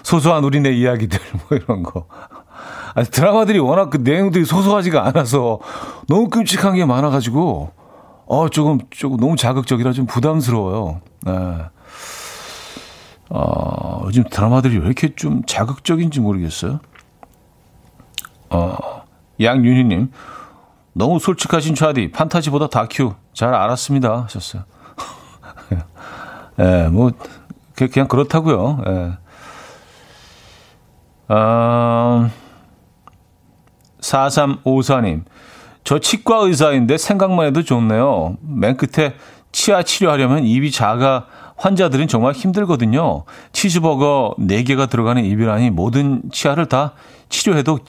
소소한 0.03 0.43
우리네 0.43 0.71
이야기들 0.71 1.19
뭐 1.33 1.57
이런 1.57 1.83
거. 1.83 2.07
아니, 2.95 3.07
드라마들이 3.07 3.59
워낙 3.59 3.89
그 3.89 3.97
내용들이 3.97 4.45
소소하지가 4.45 5.05
않아서 5.07 5.59
너무 6.07 6.29
끔찍한 6.29 6.75
게 6.75 6.85
많아가지고 6.85 7.71
어 8.25 8.49
조금 8.49 8.79
조금 8.89 9.17
너무 9.17 9.35
자극적이라 9.35 9.91
좀 9.91 10.05
부담스러워요. 10.05 11.01
네. 11.25 11.33
어, 13.29 14.01
요즘 14.05 14.23
드라마들이 14.23 14.77
왜 14.77 14.85
이렇게 14.85 15.15
좀 15.15 15.43
자극적인지 15.45 16.19
모르겠어요. 16.19 16.79
어, 18.49 18.77
양윤희님, 19.39 20.11
너무 20.93 21.19
솔직하신 21.19 21.75
차디, 21.75 22.11
판타지보다 22.11 22.67
다큐, 22.67 23.13
잘 23.33 23.53
알았습니다. 23.53 24.23
하셨어요. 24.23 24.63
예, 26.59 26.63
네, 26.63 26.89
뭐, 26.89 27.11
그냥 27.75 28.07
그렇다고요. 28.07 28.83
예. 28.87 28.91
네. 28.91 29.17
아, 31.29 32.29
4354님. 34.01 35.23
저 35.83 35.99
치과 35.99 36.37
의사인데 36.39 36.97
생각만 36.97 37.47
해도 37.47 37.63
좋네요. 37.63 38.37
맨 38.41 38.75
끝에 38.75 39.13
치아 39.51 39.83
치료하려면 39.83 40.43
입이 40.45 40.71
작아 40.71 41.25
환자들은 41.59 42.07
정말 42.07 42.33
힘들거든요. 42.33 43.23
치즈버거 43.51 44.35
4개가 44.39 44.89
들어가는 44.89 45.23
입이라니 45.25 45.69
모든 45.71 46.21
치아를 46.31 46.67
다 46.67 46.93
치료해도 47.29 47.79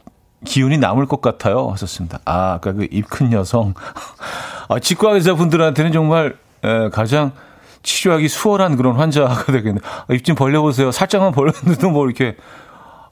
기운이 0.45 0.79
남을 0.79 1.07
것 1.07 1.21
같아요. 1.21 1.69
하셨습니다. 1.71 2.19
아, 2.25 2.55
아까 2.55 2.73
그 2.73 2.85
입 2.91 3.09
큰 3.09 3.33
여성. 3.33 3.75
아, 4.69 4.79
치과 4.79 5.13
의사분들한테는 5.13 5.93
정말 5.93 6.37
에, 6.65 6.89
가장 6.91 7.33
치료하기 7.83 8.29
수월한 8.29 8.77
그런 8.77 8.97
환자가 8.97 9.45
되겠네요. 9.53 9.81
아, 9.85 10.13
입좀 10.15 10.35
벌려보세요. 10.35 10.93
살짝만 10.93 11.33
벌렸는데도 11.33 11.91
뭐 11.91 12.07
이렇게 12.07 12.37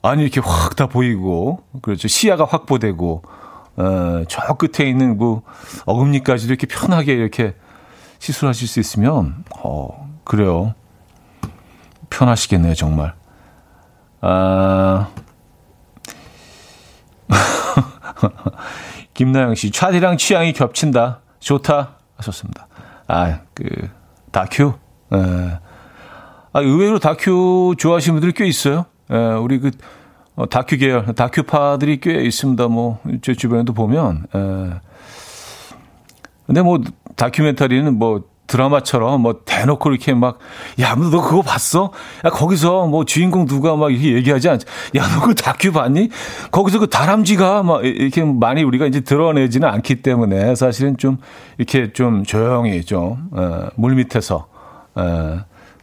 아니 0.01 0.23
이렇게 0.23 0.39
확 0.41 0.75
다 0.75 0.87
보이고 0.87 1.61
그렇죠 1.81 2.07
시야가 2.07 2.45
확보되고 2.45 3.21
어, 3.77 4.23
저 4.27 4.41
끝에 4.55 4.87
있는 4.89 5.17
그 5.17 5.41
어금니까지도 5.85 6.53
이렇게 6.53 6.67
편하게 6.67 7.13
이렇게 7.13 7.53
시술하실 8.19 8.67
수 8.67 8.79
있으면 8.79 9.43
어 9.61 10.08
그래요 10.29 10.75
편하시겠네요 12.11 12.75
정말 12.75 13.15
아 14.21 15.09
김나영 19.15 19.55
씨 19.55 19.71
차디랑 19.71 20.17
취향이 20.17 20.53
겹친다 20.53 21.21
좋다 21.39 21.95
하셨습니다 22.17 22.67
아 23.07 23.39
그 23.55 23.89
다큐 24.31 24.73
에. 25.13 25.17
아 26.53 26.59
의외로 26.59 26.99
다큐 26.99 27.73
좋아하시는 27.75 28.19
분들이 28.19 28.33
꽤 28.33 28.45
있어요 28.47 28.85
에, 29.09 29.17
우리 29.17 29.59
그 29.59 29.71
어, 30.35 30.47
다큐 30.47 30.77
계열, 30.77 31.05
다큐파들이 31.15 31.99
꽤 31.99 32.21
있습니다. 32.21 32.69
뭐, 32.69 33.01
제 33.21 33.33
주변에도 33.33 33.73
보면. 33.73 34.25
에. 34.33 34.79
근데 36.45 36.61
뭐, 36.61 36.79
다큐멘터리는 37.17 37.99
뭐, 37.99 38.23
드라마처럼 38.49 39.21
뭐 39.21 39.41
대놓고 39.45 39.89
이렇게 39.91 40.13
막, 40.13 40.39
야, 40.81 40.95
너 40.95 41.21
그거 41.21 41.41
봤어? 41.41 41.91
야, 42.25 42.29
거기서 42.29 42.87
뭐 42.87 43.05
주인공 43.05 43.45
누가 43.45 43.75
막 43.77 43.91
이렇게 43.91 44.13
얘기하지 44.15 44.49
않지? 44.49 44.65
야, 44.97 45.07
너 45.07 45.21
그 45.21 45.35
다큐 45.35 45.71
봤니? 45.71 46.09
거기서 46.51 46.79
그 46.79 46.87
다람쥐가 46.89 47.63
막 47.63 47.85
이렇게 47.85 48.23
많이 48.23 48.63
우리가 48.63 48.87
이제 48.87 49.01
드러내지는 49.01 49.69
않기 49.69 50.01
때문에 50.01 50.55
사실은 50.55 50.97
좀 50.97 51.19
이렇게 51.57 51.93
좀 51.93 52.23
조용히 52.23 52.83
좀, 52.83 53.29
에, 53.37 53.69
물 53.75 53.95
밑에서. 53.95 54.47
에. 54.97 55.01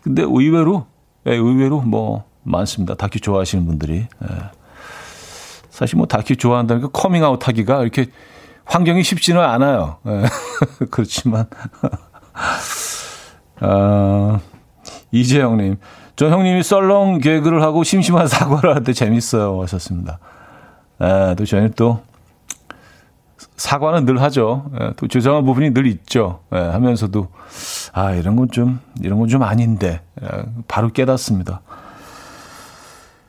근데 0.03 0.23
의외로, 0.23 0.87
에, 1.27 1.35
의외로 1.35 1.81
뭐, 1.81 2.25
많습니다. 2.43 2.95
다큐 2.95 3.21
좋아하시는 3.21 3.65
분들이. 3.67 4.07
예. 4.23 4.35
사실 5.71 5.97
뭐 5.99 6.07
다큐 6.07 6.37
좋아한다는 6.37 6.83
그 6.83 6.89
커밍아웃 6.91 7.47
하기가 7.47 7.83
이렇게 7.83 8.07
환경이 8.65 9.03
쉽지는 9.03 9.43
않아요. 9.43 9.99
예. 10.07 10.25
그렇지만. 10.91 11.47
아, 13.61 14.41
이재영님. 15.13 15.77
저 16.17 16.29
형님이 16.31 16.63
썰렁 16.63 17.19
개그를 17.19 17.63
하고 17.63 17.85
심심한 17.85 18.27
사과를 18.27 18.75
할 18.75 18.85
때 18.85 18.93
재밌어요. 18.93 19.61
하셨습니다. 19.63 20.19
예, 21.03 21.35
또 21.37 21.45
저희는 21.45 21.73
또 21.77 22.01
사과는 23.57 24.07
늘 24.07 24.21
하죠. 24.23 24.71
예, 24.81 24.93
또 24.97 25.09
죄송한 25.09 25.45
부분이 25.45 25.75
늘 25.75 25.87
있죠. 25.87 26.41
예, 26.55 26.59
하면서도 26.59 27.29
아 27.93 28.13
이런 28.13 28.37
건 28.37 28.49
좀 28.51 28.81
이런 29.03 29.19
건 29.19 29.29
좀 29.29 29.43
아닌데 29.43 30.01
예, 30.23 30.27
바로 30.69 30.91
깨닫습니다. 30.91 31.61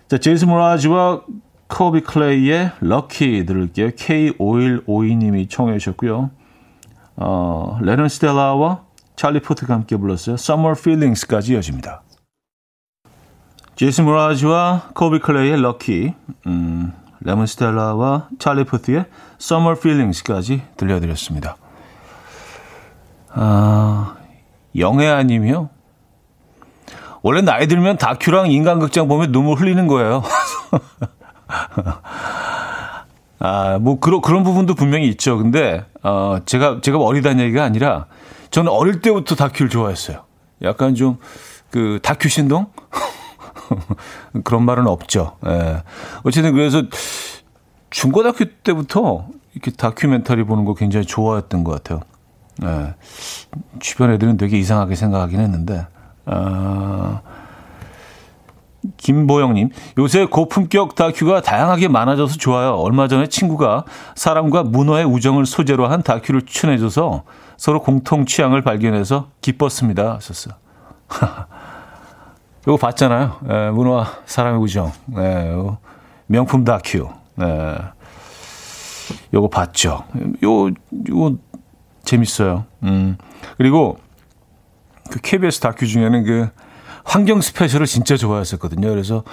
자, 0.07 0.17
제이슨 0.17 0.47
모라즈와 0.47 1.21
코비 1.67 1.99
클레이의 2.01 2.71
럭키 2.79 3.45
들을게요. 3.45 3.89
K5152님이 3.89 5.49
청해 5.49 5.77
주셨고요. 5.79 6.29
어, 7.17 7.77
레넌 7.81 8.07
스텔라와 8.07 8.83
찰리 9.17 9.41
포트가 9.41 9.73
함께 9.73 9.97
불렀어요. 9.97 10.35
Summer 10.35 10.75
Feelings까지 10.77 11.53
이어집니다. 11.53 12.03
제이슨 13.75 14.05
모라즈와 14.05 14.89
코비 14.93 15.19
클레이의 15.19 15.59
럭키, 15.59 16.13
음, 16.45 16.93
레몬 17.21 17.47
스텔라와 17.47 18.29
찰리 18.39 18.63
포트의 18.63 19.05
Summer 19.41 19.75
Feelings까지 19.77 20.61
들려드렸습니다. 20.77 21.57
아, 23.33 24.15
영애아 24.77 25.23
님이요. 25.23 25.69
원래 27.23 27.41
나이 27.41 27.67
들면 27.67 27.97
다큐랑 27.97 28.51
인간극장 28.51 29.07
보면 29.07 29.31
눈물 29.31 29.57
흘리는 29.59 29.87
거예요. 29.87 30.21
아, 33.39 33.79
뭐, 33.79 33.99
그런, 33.99 34.21
그런 34.21 34.43
부분도 34.43 34.75
분명히 34.75 35.07
있죠. 35.09 35.37
근데, 35.37 35.85
어, 36.03 36.37
제가, 36.45 36.81
제가 36.81 36.99
어리다는 36.99 37.43
얘기가 37.45 37.63
아니라, 37.63 38.05
저는 38.51 38.71
어릴 38.71 39.01
때부터 39.01 39.35
다큐를 39.35 39.69
좋아했어요. 39.69 40.23
약간 40.61 40.95
좀, 40.95 41.17
그, 41.69 41.99
다큐 42.01 42.29
신동? 42.29 42.67
그런 44.43 44.63
말은 44.63 44.87
없죠. 44.87 45.37
예. 45.45 45.83
어쨌든 46.23 46.53
그래서, 46.53 46.83
중고등학교 47.89 48.45
때부터 48.63 49.27
이렇게 49.53 49.71
다큐멘터리 49.71 50.43
보는 50.43 50.65
거 50.65 50.73
굉장히 50.73 51.05
좋아했던 51.05 51.63
것 51.63 51.71
같아요. 51.71 52.01
예. 52.63 52.95
주변 53.79 54.11
애들은 54.11 54.37
되게 54.37 54.57
이상하게 54.57 54.95
생각하긴 54.95 55.39
했는데, 55.39 55.87
아, 56.25 57.21
김보영님, 58.97 59.69
요새 59.97 60.25
고품격 60.25 60.95
다큐가 60.95 61.41
다양하게 61.41 61.87
많아져서 61.87 62.37
좋아요. 62.37 62.75
얼마 62.75 63.07
전에 63.07 63.27
친구가 63.27 63.85
사람과 64.15 64.63
문어의 64.63 65.05
우정을 65.05 65.45
소재로 65.45 65.87
한 65.87 66.03
다큐를 66.03 66.43
추천해줘서 66.43 67.23
서로 67.57 67.81
공통 67.81 68.25
취향을 68.25 68.61
발견해서 68.61 69.29
기뻤습니다. 69.41 70.15
하셨어요. 70.15 70.55
요거 72.67 72.77
봤잖아요. 72.77 73.39
에, 73.49 73.67
예, 73.67 73.69
문어와 73.71 74.19
사람의 74.25 74.61
우정. 74.61 74.91
에, 75.17 75.21
예, 75.21 75.77
명품 76.27 76.63
다큐. 76.63 77.09
에, 77.41 77.43
예. 77.43 77.77
요거 79.33 79.49
봤죠. 79.49 80.03
요, 80.43 80.67
요, 80.67 81.37
재밌어요. 82.03 82.65
음. 82.83 83.17
그리고 83.57 83.97
그 85.09 85.19
KBS 85.21 85.59
다큐 85.61 85.87
중에는 85.87 86.23
그 86.25 86.49
환경 87.05 87.39
스페셜을 87.39 87.85
진짜 87.85 88.17
좋아했었거든요. 88.17 88.89
그래서 88.89 89.23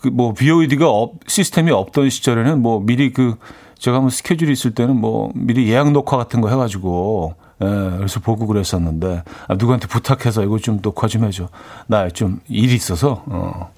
그 0.00 0.08
뭐 0.10 0.32
VOD가 0.32 0.88
없, 0.88 1.14
시스템이 1.26 1.70
없던 1.70 2.10
시절에는 2.10 2.62
뭐 2.62 2.80
미리 2.80 3.12
그 3.12 3.36
제가 3.78 3.96
한번 3.98 4.10
스케줄이 4.10 4.52
있을 4.52 4.74
때는 4.74 4.96
뭐 5.00 5.30
미리 5.34 5.70
예약 5.70 5.90
녹화 5.92 6.16
같은 6.16 6.40
거 6.40 6.48
해가지고 6.50 7.34
예, 7.62 7.66
그래서 7.96 8.20
보고 8.20 8.46
그랬었는데 8.46 9.22
아, 9.48 9.54
누구한테 9.54 9.86
부탁해서 9.88 10.42
이거 10.44 10.58
좀 10.58 10.80
녹화 10.80 11.06
좀 11.08 11.24
해줘. 11.24 11.48
나 11.86 12.08
좀 12.10 12.40
일이 12.48 12.74
있어서 12.74 13.22
어, 13.26 13.70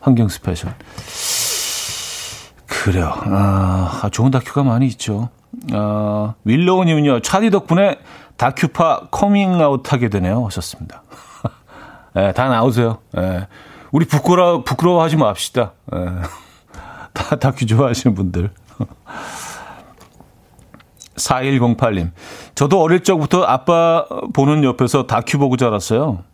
환경 0.00 0.28
스페셜. 0.28 0.74
그래요. 2.66 3.12
아, 3.26 4.00
아 4.02 4.08
좋은 4.10 4.30
다큐가 4.30 4.62
많이 4.62 4.86
있죠. 4.86 5.28
아, 5.72 6.34
윌로우님은요, 6.44 7.20
차디 7.20 7.50
덕분에 7.50 7.98
다큐파 8.36 9.08
커밍아웃 9.10 9.92
하게 9.92 10.08
되네요. 10.08 10.46
하셨습니다. 10.46 11.02
예, 12.16 12.32
다 12.32 12.48
나오세요. 12.48 12.98
예. 13.18 13.46
우리 13.92 14.06
부끄러, 14.06 14.62
부끄러워하지 14.64 15.16
맙시다. 15.16 15.72
예. 15.94 15.98
다 17.12 17.36
다큐 17.36 17.66
좋아하시는 17.66 18.14
분들. 18.14 18.50
4108님. 21.16 22.12
저도 22.54 22.80
어릴 22.80 23.02
적부터 23.02 23.42
아빠 23.44 24.06
보는 24.32 24.64
옆에서 24.64 25.06
다큐 25.06 25.38
보고 25.38 25.56
자랐어요. 25.56 26.24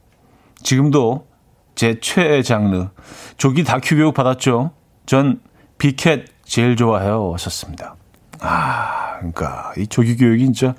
지금도 0.62 1.26
제 1.74 1.98
최애 2.00 2.42
장르. 2.42 2.88
조기 3.36 3.64
다큐 3.64 3.96
교육 3.96 4.14
받았죠. 4.14 4.70
전 5.06 5.40
비켓 5.78 6.26
제일 6.44 6.76
좋아해요. 6.76 7.32
하셨습니다. 7.34 7.96
아, 8.40 9.16
그러니까 9.18 9.72
이 9.76 9.86
조기 9.86 10.16
교육이 10.16 10.44
진짜 10.44 10.74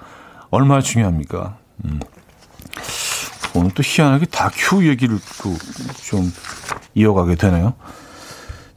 얼마나 0.50 0.82
중요합니까? 0.82 1.58
음. 1.86 2.00
오늘 3.56 3.72
또 3.72 3.82
희한하게 3.84 4.28
다큐 4.28 4.88
얘기를 4.88 5.18
좀 6.04 6.32
이어가게 6.94 7.36
되네요. 7.36 7.74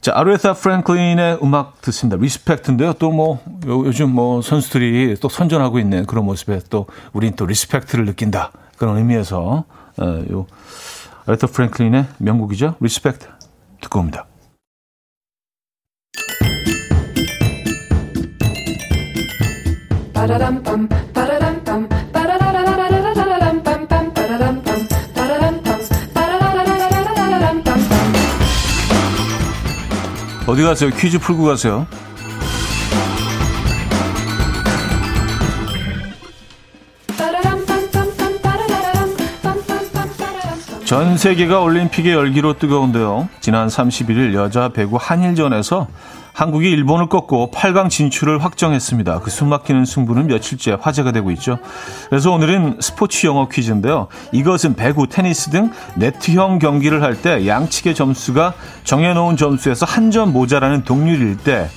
자, 0.01 0.13
아레사 0.15 0.53
프랭클린의 0.53 1.39
음악 1.43 1.79
듣습니다. 1.81 2.17
Respect인데요. 2.19 2.93
또 2.93 3.11
뭐, 3.11 3.39
요즘 3.67 4.09
뭐 4.09 4.41
선수들이 4.41 5.15
또 5.21 5.29
선전하고 5.29 5.77
있는 5.77 6.07
그런 6.07 6.25
모습에 6.25 6.59
또 6.71 6.87
우린 7.13 7.35
또 7.35 7.45
respect를 7.45 8.05
느낀다. 8.05 8.51
그런 8.77 8.97
의미에서, 8.97 9.63
어, 9.97 10.23
요, 10.31 10.47
아레사 11.27 11.45
프랭클린의 11.45 12.05
명곡이죠. 12.17 12.77
Respect 12.79 13.27
듣고 13.79 13.99
옵니다. 13.99 14.25
어디 30.51 30.63
가세요? 30.63 30.89
퀴즈 30.89 31.17
풀고 31.17 31.45
가세요. 31.45 31.87
전 40.83 41.17
세계가 41.17 41.61
올림픽의 41.61 42.11
열기로 42.11 42.57
뜨거운데요. 42.57 43.29
지난 43.39 43.69
31일 43.69 44.33
여자 44.33 44.67
배구 44.67 44.97
한일전에서 44.99 45.87
한국이 46.33 46.69
일본을 46.71 47.07
꺾고 47.07 47.51
8강 47.53 47.89
진출을 47.89 48.43
확정했습니다. 48.43 49.19
그 49.19 49.29
숨막히는 49.29 49.85
승부는 49.85 50.27
며칠째 50.27 50.77
화제가 50.79 51.11
되고 51.11 51.29
있죠. 51.31 51.59
그래서 52.09 52.31
오늘은 52.31 52.77
스포츠 52.79 53.27
영어 53.27 53.47
퀴즈인데요. 53.47 54.07
이것은 54.31 54.75
배구, 54.75 55.07
테니스 55.07 55.49
등 55.51 55.71
네트형 55.95 56.59
경기를 56.59 57.01
할 57.03 57.11
때 57.21 57.45
양측의 57.45 57.93
점수가 57.95 58.53
정해놓은 58.83 59.35
점수에서 59.37 59.85
한 59.85 60.11
점 60.11 60.33
모자라는 60.33 60.83
동률일 60.83 61.37
때 61.37 61.69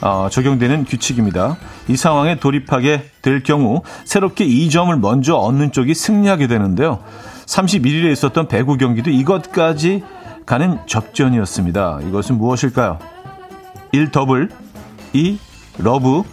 어, 0.00 0.28
적용되는 0.30 0.84
규칙입니다. 0.84 1.56
이 1.88 1.96
상황에 1.96 2.36
돌입하게 2.36 3.10
될 3.22 3.42
경우 3.42 3.82
새롭게 4.04 4.46
2점을 4.46 4.98
먼저 5.00 5.34
얻는 5.36 5.72
쪽이 5.72 5.94
승리하게 5.94 6.46
되는데요. 6.46 7.00
31일에 7.46 8.10
있었던 8.12 8.48
배구 8.48 8.76
경기도 8.78 9.10
이것까지 9.10 10.02
가는 10.46 10.78
접전이었습니다. 10.86 12.00
이것은 12.08 12.38
무엇일까요? 12.38 12.98
1 13.94 14.10
더블, 14.10 14.48
2 15.12 15.38
러브, 15.78 16.24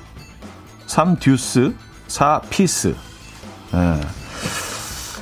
3 0.88 1.20
듀스, 1.20 1.76
4 2.08 2.42
피스. 2.50 2.96
예. 3.76 4.02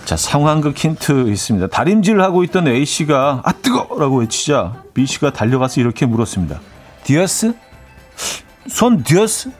자, 0.05 0.15
상황극 0.15 0.77
힌트 0.77 1.27
있습니다. 1.27 1.67
다림질을 1.67 2.21
하고 2.21 2.45
있던 2.45 2.69
A씨가 2.69 3.41
아 3.43 3.51
뜨거! 3.51 3.93
라고 3.99 4.19
외치자 4.21 4.81
B씨가 4.93 5.33
달려가서 5.33 5.81
이렇게 5.81 6.05
물었습니다. 6.05 6.61
디어스? 7.03 7.53
손 8.69 9.03
디어스? 9.03 9.51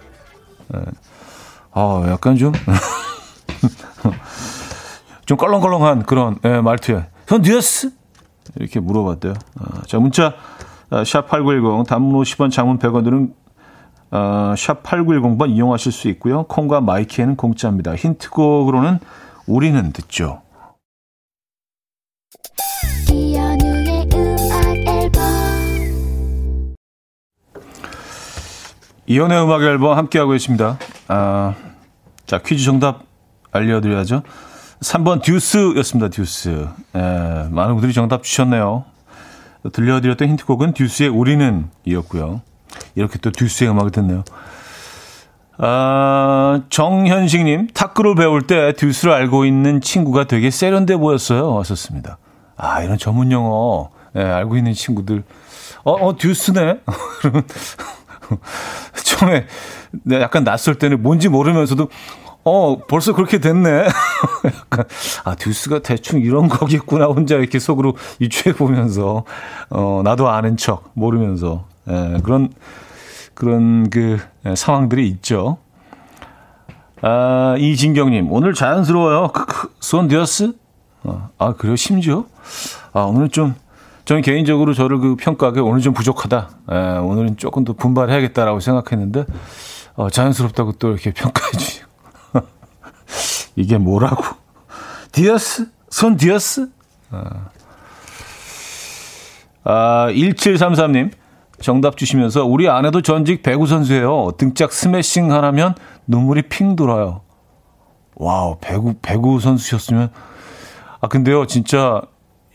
예. 0.73 0.79
어, 1.71 2.05
약간 2.07 2.37
좀, 2.37 2.53
좀 5.25 5.35
껄렁껄렁한 5.35 6.03
그런 6.03 6.39
예, 6.45 6.61
말투에 6.61 7.09
손 7.27 7.41
디어스? 7.41 7.91
이렇게 8.55 8.79
물어봤대요. 8.79 9.33
어, 9.33 9.81
자, 9.85 9.99
문자 9.99 10.27
어, 10.27 10.33
샵8910 10.89 11.87
단문 11.87 12.21
50원 12.21 12.51
장문 12.51 12.79
100원 12.79 13.03
들은 13.03 13.33
어, 14.11 14.53
샵 14.57 14.81
8910번 14.83 15.51
이용하실 15.51 15.91
수 15.91 16.07
있고요. 16.09 16.43
콩과 16.43 16.81
마이케이는 16.81 17.35
공짜입니다. 17.35 17.95
힌트곡으로는 17.95 18.99
우리는 19.45 19.91
듣죠. 19.91 20.41
이연의 29.05 29.43
음악 29.43 29.63
앨범 29.63 29.97
함께하고 29.97 30.31
계십니다. 30.31 30.77
아, 31.07 31.55
자, 32.27 32.37
퀴즈 32.37 32.63
정답 32.63 33.01
알려드려야죠. 33.51 34.21
3번 34.81 35.23
듀스였습니다, 35.23 36.09
듀스. 36.09 36.67
예, 36.95 36.99
많은 37.49 37.73
분들이 37.73 37.91
정답 37.91 38.21
주셨네요. 38.21 38.85
들려드렸던 39.71 40.29
힌트곡은 40.29 40.73
듀스의 40.73 41.09
우리는 41.09 41.69
이었고요. 41.85 42.41
이렇게 42.95 43.19
또 43.19 43.31
듀스의 43.31 43.69
음악을 43.69 43.91
듣네요. 43.91 44.23
아, 45.57 46.61
정현식님, 46.69 47.67
탁구를 47.73 48.15
배울 48.15 48.43
때 48.43 48.73
듀스를 48.73 49.13
알고 49.13 49.45
있는 49.45 49.81
친구가 49.81 50.25
되게 50.25 50.49
세련돼 50.51 50.95
보였어요. 50.97 51.53
왔었습니다. 51.55 52.17
아, 52.55 52.81
이런 52.81 52.97
전문 52.97 53.31
용어, 53.31 53.89
예, 54.15 54.21
알고 54.21 54.55
있는 54.55 54.73
친구들. 54.73 55.23
어, 55.83 55.91
어, 55.91 56.15
듀스네? 56.15 56.79
처음에 59.03 59.45
약간 60.11 60.43
낯설 60.43 60.75
때는 60.75 61.01
뭔지 61.01 61.29
모르면서도 61.29 61.89
어, 62.43 62.77
벌써 62.87 63.13
그렇게 63.13 63.39
됐네. 63.39 63.87
약간, 64.45 64.85
아, 65.23 65.35
듀스가 65.35 65.79
대충 65.79 66.21
이런 66.21 66.47
거겠구나. 66.47 67.05
혼자 67.05 67.35
이렇게 67.35 67.59
속으로 67.59 67.95
유추해 68.21 68.55
보면서, 68.55 69.23
어, 69.69 70.01
나도 70.03 70.29
아는 70.29 70.57
척, 70.57 70.89
모르면서, 70.93 71.65
예, 71.89 72.17
그런, 72.23 72.49
그런 73.33 73.89
그 73.89 74.19
예, 74.45 74.55
상황들이 74.55 75.07
있죠. 75.09 75.57
아, 77.01 77.55
이진경님, 77.57 78.31
오늘 78.31 78.53
자연스러워요. 78.53 79.29
크크, 79.29 79.73
손 79.79 80.07
듀스? 80.07 80.53
어, 81.03 81.29
아, 81.37 81.53
그래요? 81.53 81.75
심지어? 81.75 82.25
아, 82.93 83.01
오늘 83.01 83.29
좀, 83.29 83.55
저는 84.05 84.21
개인적으로 84.21 84.73
저를 84.73 84.97
그 84.99 85.15
평가하기 85.15 85.59
오늘 85.59 85.81
좀 85.81 85.93
부족하다. 85.93 86.49
예, 86.71 86.75
오늘은 86.97 87.37
조금 87.37 87.63
더 87.63 87.73
분발해야겠다라고 87.73 88.59
생각했는데, 88.59 89.25
어, 89.95 90.09
자연스럽다고 90.09 90.73
또 90.73 90.89
이렇게 90.89 91.11
평가해 91.13 91.51
주시고. 91.51 91.88
이게 93.55 93.77
뭐라고? 93.77 94.23
디어스? 95.11 95.69
손 95.89 96.17
디어스? 96.17 96.69
어. 97.11 97.21
아, 99.63 100.07
1733님. 100.11 101.11
정답 101.61 101.97
주시면서 101.97 102.45
우리 102.45 102.69
아내도 102.69 103.01
전직 103.01 103.43
배구 103.43 103.67
선수예요. 103.67 104.31
등짝 104.37 104.71
스매싱 104.71 105.31
하나면 105.31 105.75
눈물이 106.07 106.43
핑 106.43 106.75
돌아요. 106.75 107.21
와우, 108.15 108.57
배구, 108.61 108.95
배구 109.01 109.39
선수셨으면. 109.39 110.11
아, 111.01 111.07
근데요, 111.07 111.47
진짜 111.47 112.01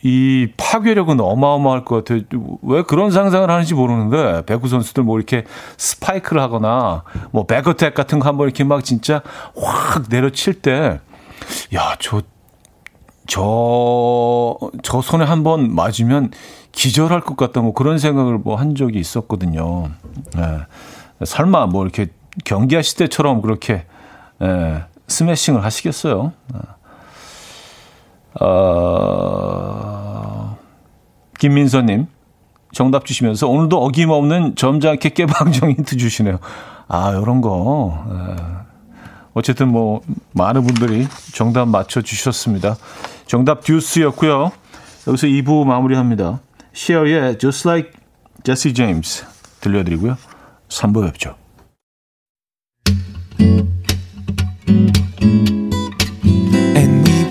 이 0.07 0.49
파괴력은 0.59 1.19
어마어마할 1.19 1.85
것 1.87 2.05
같아요. 2.05 2.21
왜 2.62 2.83
그런 2.83 3.11
상상을 3.11 3.51
하는지 3.51 3.73
모르는데, 3.73 4.45
배구 4.45 4.69
선수들 4.69 5.03
뭐 5.03 5.17
이렇게 5.17 5.45
스파이크를 5.79 6.43
하거나, 6.43 7.05
뭐 7.31 7.47
백어택 7.47 7.95
같은 7.95 8.19
거 8.21 8.29
한번 8.29 8.47
이렇게 8.47 8.64
막 8.64 8.85
진짜 8.85 9.23
확 9.57 10.05
내려칠 10.11 10.61
때, 10.61 11.01
야, 11.75 11.97
저, 11.99 12.21
저, 13.27 14.59
저 14.83 15.01
손에 15.01 15.25
한 15.25 15.43
번 15.43 15.75
맞으면 15.75 16.31
기절할 16.73 17.23
것 17.23 17.38
같다, 17.38 17.62
뭐 17.62 17.73
그런 17.73 17.97
생각을 17.99 18.37
뭐 18.38 18.57
한 18.57 18.75
적이 18.75 18.99
있었거든요. 18.99 19.88
예. 20.37 21.25
설마 21.25 21.67
뭐 21.69 21.83
이렇게 21.83 22.09
경기하실 22.45 22.99
때처럼 22.99 23.40
그렇게, 23.40 23.87
예, 24.43 24.85
스매싱을 25.09 25.64
하시겠어요? 25.64 26.33
어, 28.40 29.73
김민서님, 31.38 32.07
정답 32.73 33.05
주시면서 33.05 33.49
오늘도 33.49 33.83
어김없는 33.83 34.57
점잖게 34.57 35.11
깨방정 35.11 35.70
힌트 35.70 35.97
주시네요. 35.99 36.38
아, 36.88 37.12
요런 37.14 37.40
거. 37.40 38.05
예. 38.11 38.37
어쨌든 39.35 39.68
뭐, 39.68 40.01
많은 40.33 40.64
분들이 40.64 41.09
정답 41.33 41.68
맞춰주셨습니다. 41.68 42.77
정답 43.27 43.62
듀스였고요. 43.62 44.53
여기서 45.07 45.27
2부 45.27 45.64
마무리합니다. 45.66 46.40
시어의 46.73 47.38
Just 47.38 47.68
Like 47.68 47.92
Jesse 48.44 48.75
James 48.75 49.25
들려드리고요. 49.61 50.16
3부 50.68 51.05
뵙죠. 51.05 51.37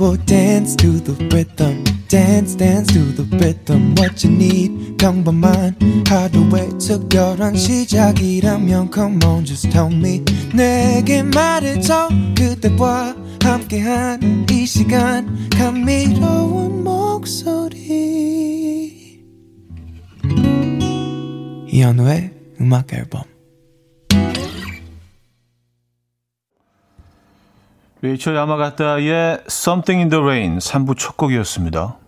will 0.04 0.18
dance 0.26 0.76
to 0.76 1.00
the 1.00 1.13
rhythm. 1.30 1.92
Dance, 2.13 2.56
dance 2.56 2.93
to 2.93 2.99
the 3.15 3.26
rhythm. 3.39 3.95
What 3.97 4.23
you 4.23 4.36
need, 4.36 4.97
평범한 4.97 5.76
하루의 6.08 6.78
특별한 6.78 7.56
시작이라면 7.56 8.91
Come 8.93 9.19
on, 9.26 9.43
just 9.43 9.71
tell 9.71 9.91
me. 9.91 10.23
내게 10.54 11.23
말해줘 11.23 12.10
그대와 12.38 13.15
함께한 13.41 14.45
이 14.52 14.63
시간 14.67 15.49
감미로운 15.49 16.84
목소리. 16.84 17.82
이현우의 21.67 22.32
음악 22.62 22.93
앨범. 22.93 23.23
레이처 28.02 28.36
야마가타의 28.36 29.45
Something 29.47 29.99
in 29.99 30.10
the 30.10 30.21
Rain 30.21 30.60
3부 30.60 30.95
첫 30.95 31.17
곡이었습니다. 31.17 32.03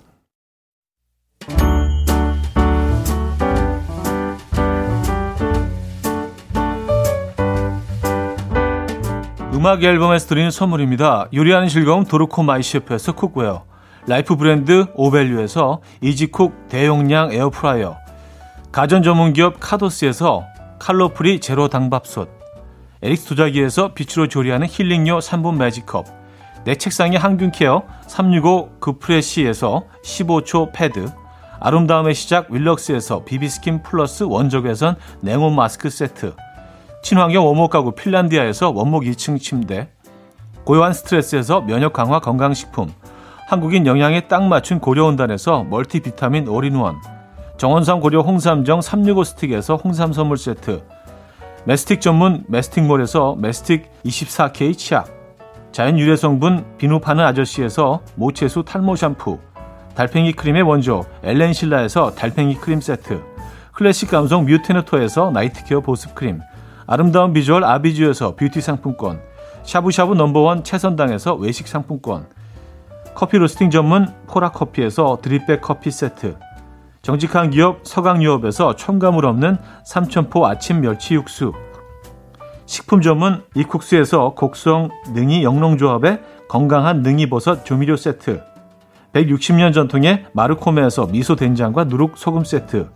음악 9.55 9.85
앨범에서 9.85 10.27
드리는 10.27 10.51
선물입니다. 10.51 11.29
요리하는 11.33 11.69
즐거움 11.69 12.03
도르코 12.03 12.43
마이셰프에서 12.43 13.13
cookware. 13.13 13.63
라이프 14.05 14.35
브랜드 14.35 14.85
오벨류에서 14.95 15.79
이지쿡 16.01 16.67
대용량 16.67 17.31
에어프라이어. 17.31 17.95
가전 18.73 19.01
전문기업 19.01 19.61
카도스에서 19.61 20.43
칼로프리 20.77 21.39
제로 21.39 21.69
당밥솥. 21.69 22.29
에릭스 23.01 23.27
도자기에서 23.29 23.93
빛으로 23.93 24.27
조리하는 24.27 24.67
힐링요 24.69 25.19
3분 25.19 25.55
매직컵. 25.55 26.05
내 26.65 26.75
책상의 26.75 27.17
항균케어 27.17 27.83
365 28.07 28.79
그프레시에서 28.81 29.85
15초 30.03 30.73
패드. 30.73 31.09
아름다움의 31.61 32.13
시작 32.13 32.51
윌럭스에서 32.51 33.23
비비스킨 33.23 33.83
플러스 33.83 34.23
원적외선 34.23 34.97
냉온 35.21 35.55
마스크 35.55 35.89
세트 35.89 36.35
친환경 37.05 37.45
원목 37.45 37.69
가구 37.69 37.91
핀란디아에서 37.91 38.71
원목 38.71 39.03
2층 39.03 39.39
침대 39.39 39.89
고요한 40.63 40.91
스트레스에서 40.91 41.61
면역 41.61 41.93
강화 41.93 42.19
건강식품 42.19 42.91
한국인 43.47 43.85
영양에 43.85 44.21
딱 44.21 44.41
맞춘 44.47 44.79
고려은단에서 44.79 45.65
멀티비타민 45.65 46.47
올인원 46.47 46.95
정원삼 47.57 47.99
고려 47.99 48.21
홍삼정 48.21 48.81
365 48.81 49.23
스틱에서 49.23 49.75
홍삼 49.75 50.13
선물 50.13 50.39
세트 50.39 50.81
매스틱 51.65 52.01
전문 52.01 52.43
매스틱몰에서 52.47 53.35
매스틱 53.35 53.85
24K 54.03 54.75
치약 54.75 55.07
자연 55.71 55.99
유래 55.99 56.15
성분 56.15 56.65
비누 56.79 57.01
파는 57.01 57.23
아저씨에서 57.23 58.01
모체수 58.15 58.63
탈모 58.63 58.95
샴푸 58.95 59.37
달팽이 59.93 60.33
크림의 60.33 60.63
원조 60.63 61.05
엘렌실라에서 61.21 62.15
달팽이 62.15 62.55
크림 62.55 62.81
세트 62.81 63.21
클래식 63.73 64.09
감성 64.09 64.45
뮤테너토에서 64.45 65.29
night 65.29 65.65
care 65.65 65.81
보습 65.81 66.15
크림 66.15 66.41
아름다운 66.87 67.33
비주얼 67.33 67.63
아비주에서 67.63 68.35
뷰티 68.35 68.61
상품권 68.61 69.19
샤브샤브 69.63 70.13
number 70.13 70.46
one 70.46 70.63
채선당에서 70.63 71.35
외식 71.35 71.67
상품권 71.67 72.27
커피 73.15 73.37
로스팅 73.37 73.69
전문 73.69 74.07
포라커피에서 74.27 75.19
drip 75.21 75.44
bag 75.44 75.61
커피 75.61 75.89
세트 75.89 76.37
정직한 77.01 77.49
기업 77.49 77.79
서강유업에서 77.83 78.75
첨가물 78.75 79.25
없는 79.25 79.57
삼천포 79.85 80.45
아침 80.45 80.81
멸치 80.81 81.15
육수 81.15 81.53
식품 82.65 83.01
전문 83.01 83.43
이쿡스에서 83.55 84.33
곡성 84.35 84.89
능이 85.13 85.43
영농조합의 85.43 86.19
건강한 86.49 87.01
능이버섯 87.01 87.65
조미료 87.65 87.95
세트 87.95 88.41
160년 89.13 89.73
전통의 89.73 90.25
마르코메에서 90.33 91.07
미소 91.07 91.35
된장과 91.35 91.85
누룩 91.85 92.17
소금 92.17 92.43
세트 92.43 92.89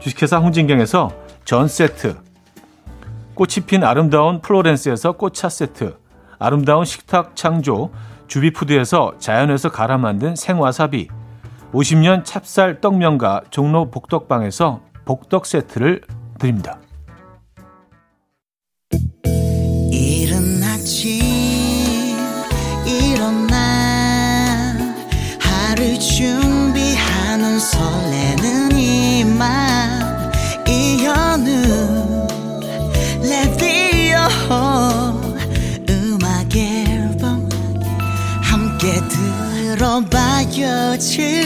주식회사 0.00 0.38
홍진경에서 0.38 1.10
전 1.44 1.68
세트 1.68 2.29
꽃이 3.40 3.64
핀 3.66 3.84
아름다운 3.84 4.42
플로렌스에서 4.42 5.12
꽃차 5.12 5.48
세트 5.48 5.96
아름다운 6.38 6.84
식탁 6.84 7.34
창조 7.34 7.90
주비푸드에서 8.26 9.14
자연에서 9.18 9.70
갈아 9.70 9.96
만든 9.96 10.36
생와사비 10.36 11.08
50년 11.72 12.22
찹쌀 12.22 12.82
떡면과 12.82 13.44
종로 13.48 13.90
복덕방에서 13.90 14.82
복덕 15.06 15.46
세트를 15.46 16.02
드립니다. 16.38 16.80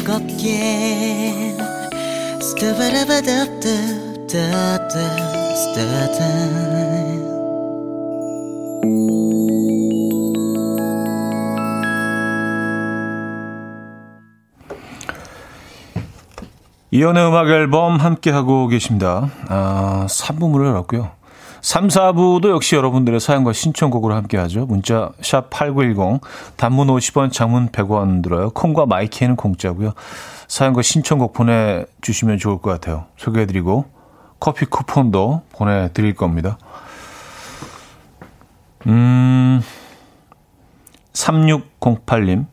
즐겁게 0.05 1.57
이연의 16.91 17.27
음악 17.27 17.49
앨범 17.49 17.97
함께하고 17.97 18.69
계십니다. 18.69 19.31
아, 19.49 20.07
3부문을 20.09 20.67
열었고요. 20.67 21.24
3, 21.65 21.89
4부도 21.89 22.51
역시 22.51 22.77
여러분들의 22.77 23.19
사연과 23.21 23.55
신청곡으로 23.55 24.15
함께하죠. 24.15 24.67
문자 24.67 25.13
샵 25.23 25.49
8910 25.49 26.21
단문 26.59 26.89
50원 26.89 27.33
장문 27.33 27.71
100원 27.71 28.23
들어요. 28.23 28.51
콩과 28.51 28.85
마이키는 28.85 29.35
공짜고요. 29.37 29.95
사연과 30.47 30.83
신청곡 30.83 31.33
보내주시면 31.33 32.37
좋을 32.37 32.59
것 32.59 32.71
같아요. 32.71 33.07
소개해드리고 33.17 33.87
커피 34.41 34.67
쿠폰도 34.67 35.45
보내드릴 35.53 36.15
겁니다. 36.15 36.59
음, 38.87 39.63
3608님 41.15 42.45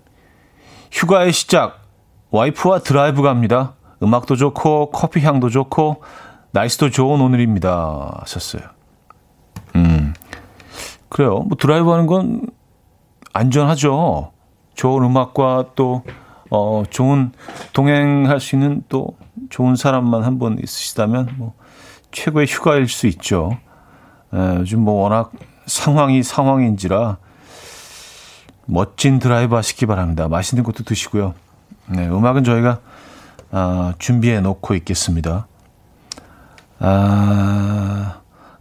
휴가의 0.90 1.34
시작 1.34 1.82
와이프와 2.30 2.80
드라이브 2.80 3.24
갑니다. 3.24 3.74
음악도 4.02 4.38
좋고 4.38 4.92
커피 4.92 5.20
향도 5.20 5.50
좋고 5.50 6.02
날씨도 6.52 6.92
좋은 6.92 7.20
오늘입니다. 7.20 8.20
하셨어요. 8.22 8.81
음, 9.76 10.14
그래요. 11.10 11.40
뭐 11.40 11.58
드라이브 11.60 11.90
하는 11.92 12.08
건 12.08 12.42
안전하죠. 13.34 14.32
좋은 14.74 15.04
음악과 15.04 15.66
또, 15.76 16.04
어, 16.50 16.84
좋은 16.90 17.32
동행할 17.74 18.40
수 18.40 18.56
있는 18.56 18.84
또 18.90 19.16
좋은 19.50 19.76
사람만 19.76 20.24
한 20.24 20.40
번 20.40 20.58
있으시다면 20.62 21.30
뭐 21.38 21.54
최고의 22.12 22.48
휴가일 22.48 22.88
수 22.88 23.08
있죠. 23.08 23.58
에, 24.34 24.56
요즘 24.58 24.82
뭐 24.82 25.04
워낙 25.04 25.32
상황이 25.66 26.24
상황인지라 26.24 27.18
멋진 28.66 29.20
드라이브 29.20 29.56
하시기 29.56 29.86
바랍니다. 29.86 30.28
맛있는 30.28 30.64
것도 30.64 30.84
드시고요. 30.84 31.34
네, 31.88 32.08
음악은 32.08 32.44
저희가 32.44 32.80
아, 33.52 33.94
준비해 34.00 34.40
놓고 34.42 34.76
있겠습니다. 34.76 35.48
아, 36.80 37.71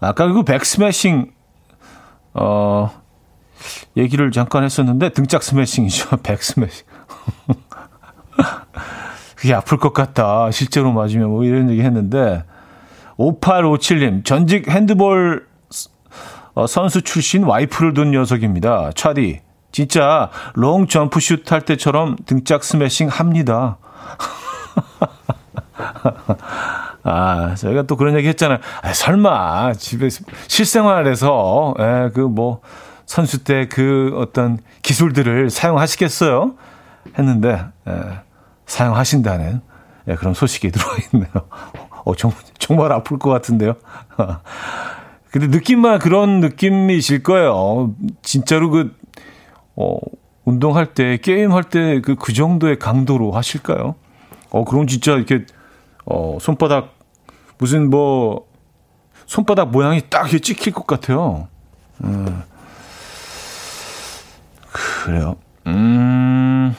아까 0.01 0.33
그 0.33 0.43
back 0.43 0.73
smashing 0.73 1.33
어 2.35 2.91
얘기를 3.97 4.31
잠깐 4.31 4.65
했었는데 4.65 5.11
등짝 5.11 5.43
스매싱이죠. 5.43 6.19
back 6.23 6.42
smashing. 6.42 6.87
그게 9.37 9.55
아플 9.55 9.79
것 9.79 9.93
같다. 9.93 10.51
실제로 10.51 10.93
맞으면 10.93 11.31
뭐 11.31 11.45
이런 11.45 11.71
얘기 11.71 11.83
했는데 11.83 12.45
5857님 13.19 14.25
전직 14.25 14.69
핸드볼 14.69 15.47
어, 16.55 16.67
선수 16.67 17.03
출신 17.03 17.45
와이프를 17.45 17.95
둔 17.95 18.11
녀석입니다. 18.11 18.91
차디 18.95 19.41
진짜 19.73 20.31
long 20.55 20.89
점프슛 20.89 21.51
할 21.53 21.63
때처럼 21.63 22.17
등짝 22.27 22.65
스매싱 22.65 23.09
합니다. 23.09 23.79
아, 27.03 27.55
저희가 27.57 27.83
또 27.83 27.97
그런 27.97 28.17
얘기 28.17 28.29
했잖아요. 28.29 28.59
아, 28.83 28.93
설마, 28.93 29.73
집에 29.75 30.09
실생활에서, 30.49 31.75
예, 31.79 32.11
그 32.15 32.21
뭐, 32.21 32.61
선수 33.07 33.43
때 33.43 33.67
그 33.69 34.13
어떤 34.17 34.59
기술들을 34.83 35.51
사용하시겠어요? 35.51 36.55
했는데, 37.19 37.65
예, 37.89 37.93
사용하신다는, 38.67 39.61
예, 40.09 40.15
그런 40.15 40.35
소식이 40.35 40.71
들어와 40.73 40.97
있네요. 41.13 41.31
어, 42.05 42.15
정, 42.15 42.33
정말 42.59 42.93
아플 42.93 43.19
것 43.19 43.31
같은데요. 43.31 43.75
근데 45.31 45.47
느낌만 45.47 46.01
그런 46.01 46.41
느낌이실 46.41 47.23
거예요. 47.23 47.95
진짜로 48.23 48.71
그, 48.71 48.97
어, 49.77 49.97
운동할 50.45 50.87
때, 50.95 51.17
게임할 51.19 51.65
때 51.65 52.01
그, 52.01 52.17
그 52.17 52.33
정도의 52.33 52.79
강도로 52.79 53.31
하실까요? 53.33 53.95
어, 54.51 54.65
그럼 54.65 54.87
진짜 54.87 55.13
이렇게, 55.13 55.45
어, 56.07 56.39
손바닥, 56.41 56.95
무슨 57.59 57.91
뭐, 57.91 58.47
손바닥 59.27 59.71
모양이 59.71 60.01
딱 60.09 60.23
이렇게 60.23 60.39
찍힐 60.41 60.73
것 60.73 60.87
같아요. 60.87 61.49
음. 62.03 62.43
그래요. 64.73 65.37
음. 65.67 66.75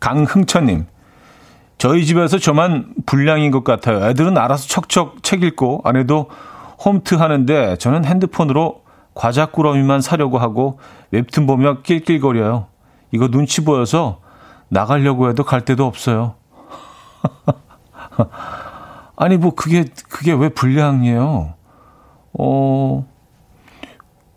강흥천님. 0.00 0.86
저희 1.78 2.04
집에서 2.04 2.38
저만 2.38 2.94
불량인 3.06 3.50
것 3.50 3.64
같아요. 3.64 4.04
애들은 4.06 4.38
알아서 4.38 4.68
척척 4.68 5.22
책 5.22 5.42
읽고 5.42 5.80
아내도 5.84 6.28
홈트 6.84 7.16
하는데 7.16 7.76
저는 7.78 8.04
핸드폰으로 8.04 8.82
과자 9.14 9.46
꾸러미만 9.46 10.00
사려고 10.00 10.38
하고 10.38 10.78
웹툰 11.10 11.46
보며 11.46 11.82
낄낄거려요. 11.82 12.66
이거 13.10 13.28
눈치 13.28 13.64
보여서 13.64 14.20
나가려고 14.68 15.28
해도 15.28 15.44
갈 15.44 15.64
데도 15.64 15.84
없어요. 15.84 16.34
아니 19.16 19.36
뭐 19.36 19.54
그게 19.54 19.84
그게 20.08 20.32
왜 20.32 20.48
불량이에요? 20.48 21.54
어 22.38 23.06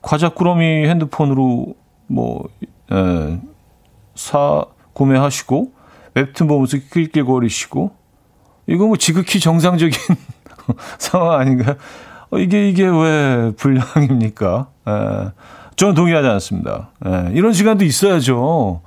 과자 0.02 0.30
꾸러미 0.30 0.88
핸드폰으로 0.88 1.76
뭐 2.08 2.48
에, 2.92 3.40
사 4.14 4.66
구매하시고 4.94 5.72
웹툰 6.14 6.48
보면서 6.48 6.78
낄낄거리시고 6.92 7.92
이거 8.68 8.88
뭐 8.88 8.98
지극히 8.98 9.40
정상적인 9.40 9.98
상황 11.00 11.40
아닌가요? 11.40 11.76
어, 12.30 12.38
이게 12.38 12.70
이게 12.70 12.86
왜 12.88 13.52
불량입니까? 13.58 14.68
에, 14.88 15.32
저는 15.76 15.94
동의하지 15.96 16.28
않습니다. 16.28 16.92
에, 17.06 17.32
이런 17.34 17.54
시간도 17.54 17.84
있어야죠. 17.84 18.82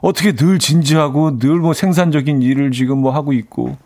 어떻게 0.00 0.32
늘 0.32 0.58
진지하고 0.58 1.38
늘 1.38 1.60
뭐 1.60 1.72
생산적인 1.74 2.42
일을 2.42 2.70
지금 2.72 2.98
뭐 2.98 3.12
하고 3.12 3.32
있고 3.32 3.76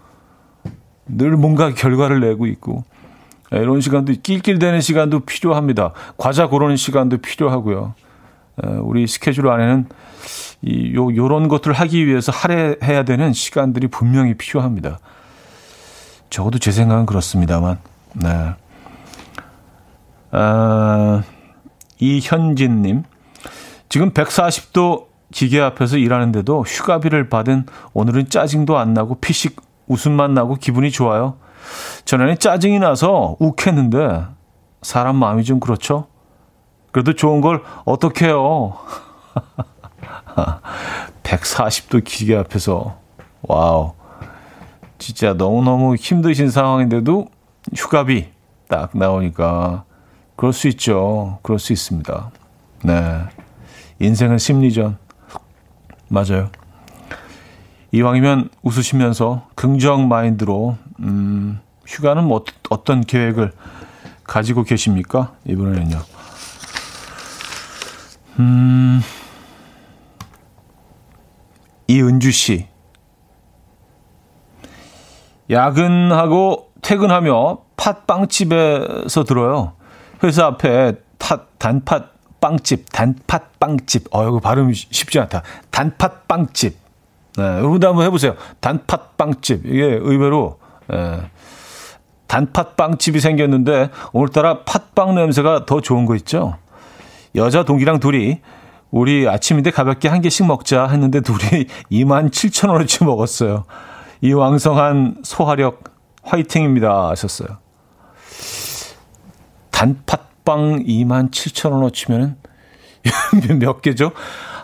늘 1.07 1.37
뭔가 1.37 1.75
결과를 1.75 2.21
내고 2.21 2.47
있고 2.47 2.85
에, 3.53 3.59
이런 3.59 3.81
시간도 3.81 4.15
낄낄대는 4.23 4.81
시간도 4.81 5.21
필요합니다. 5.21 5.93
과자 6.17 6.47
고르는 6.47 6.77
시간도 6.77 7.19
필요하고요. 7.19 7.95
에, 8.63 8.69
우리 8.69 9.07
스케줄 9.07 9.49
안에는 9.49 9.87
이, 10.63 10.95
요, 10.95 11.15
요런 11.15 11.49
것들을 11.49 11.75
하기 11.75 12.07
위해서 12.07 12.33
할애해야 12.33 13.03
되는 13.05 13.33
시간들이 13.33 13.89
분명히 13.89 14.35
필요합니다. 14.35 14.99
적어도 16.31 16.59
제 16.59 16.73
생각은 16.73 17.05
그렇습니다만, 17.07 17.79
네. 18.15 18.55
아, 20.31 21.23
이현진님. 21.99 23.05
지금 23.89 24.11
140도 24.13 25.07
기계 25.35 25.61
앞에서 25.61 25.97
일하는데도 25.97 26.63
휴가비를 26.63 27.29
받은 27.29 27.67
오늘은 27.93 28.29
짜증도 28.31 28.79
안 28.79 28.95
나고 28.95 29.17
피식 29.17 29.61
웃음만 29.89 30.33
나고 30.33 30.55
기분이 30.55 30.93
좋아요. 30.93 31.39
전에는 32.05 32.39
짜증이 32.39 32.79
나서 32.79 33.37
욱했는데 33.41 34.27
사람 34.83 35.17
마음이 35.17 35.43
좀 35.43 35.59
그렇죠? 35.59 36.07
그래도 36.93 37.15
좋은 37.15 37.41
걸 37.41 37.65
어떻게 37.85 38.27
해요? 38.27 38.75
140도 41.25 42.05
기계 42.05 42.37
앞에서 42.37 42.97
Wow. 43.43 43.95
진짜 44.99 45.35
너무너무 45.35 45.97
힘드신 45.97 46.49
상황인데도 46.49 47.27
휴가비 47.75 48.29
딱 48.69 48.97
나오니까 48.97 49.83
그럴 50.37 50.53
수 50.53 50.69
있죠. 50.69 51.41
그럴 51.43 51.59
수 51.59 51.73
있습니다. 51.73 52.31
네. 52.85 53.21
인생은 53.99 54.39
심리전. 54.39 55.04
맞아요. 56.15 56.49
이왕이면 57.91 58.51
웃으시면서 58.63 59.49
긍정 59.57 60.07
마인드로, 60.07 60.79
음, 61.01 61.61
휴가는 61.85 62.23
뭐 62.23 62.45
어떤 62.71 63.01
계획을 63.01 63.53
가지고 64.23 64.63
계십니까? 64.63 65.33
이번에는요. 65.45 65.99
음, 68.39 69.01
이은주 71.89 72.31
씨. 72.31 72.69
야근하고 75.51 76.71
퇴근하며 76.81 77.59
팥빵집에서 77.77 79.25
들어요. 79.25 79.73
회사 80.23 80.47
앞에 80.47 80.95
팥, 81.19 81.59
단팥 81.59 82.14
빵집, 82.45 82.93
단팥 82.93 83.59
빵집. 83.59 84.15
어, 84.15 84.29
이거 84.29 84.39
발음이 84.39 84.75
쉽지 84.75 85.19
않다. 85.19 85.43
단팥 85.71 86.29
빵집. 86.29 86.77
네, 87.39 87.43
여러분도 87.43 87.89
한번 87.89 88.05
해보세요. 88.05 88.35
단팥 88.61 89.17
빵집. 89.17 89.65
이게 89.65 89.83
의외로, 89.83 90.59
예, 90.93 91.23
단팥 92.27 92.77
빵집이 92.77 93.21
생겼는데, 93.21 93.89
오늘따라 94.13 94.63
팥빵 94.65 95.15
냄새가 95.15 95.65
더 95.65 95.81
좋은 95.81 96.05
거 96.05 96.15
있죠? 96.17 96.59
여자 97.35 97.65
동기랑 97.65 97.99
둘이, 97.99 98.41
우리 98.91 99.27
아침인데 99.27 99.71
가볍게 99.71 100.09
한 100.09 100.21
개씩 100.21 100.47
먹자 100.47 100.89
했는데 100.89 101.23
둘이 101.23 101.65
2만 101.91 102.31
7천 102.31 102.69
원어치 102.69 103.05
먹었어요. 103.05 103.65
이 104.21 104.35
왕성한 104.35 105.23
소화력 105.25 105.85
화이팅입니다 106.23 107.09
하셨어요. 107.09 107.57
단팥 109.71 110.34
빵 110.45 110.83
2만 110.85 111.31
7천 111.31 111.73
원어 111.73 111.91
치면은 111.91 112.37
몇 113.61 113.83
개죠? 113.83 114.13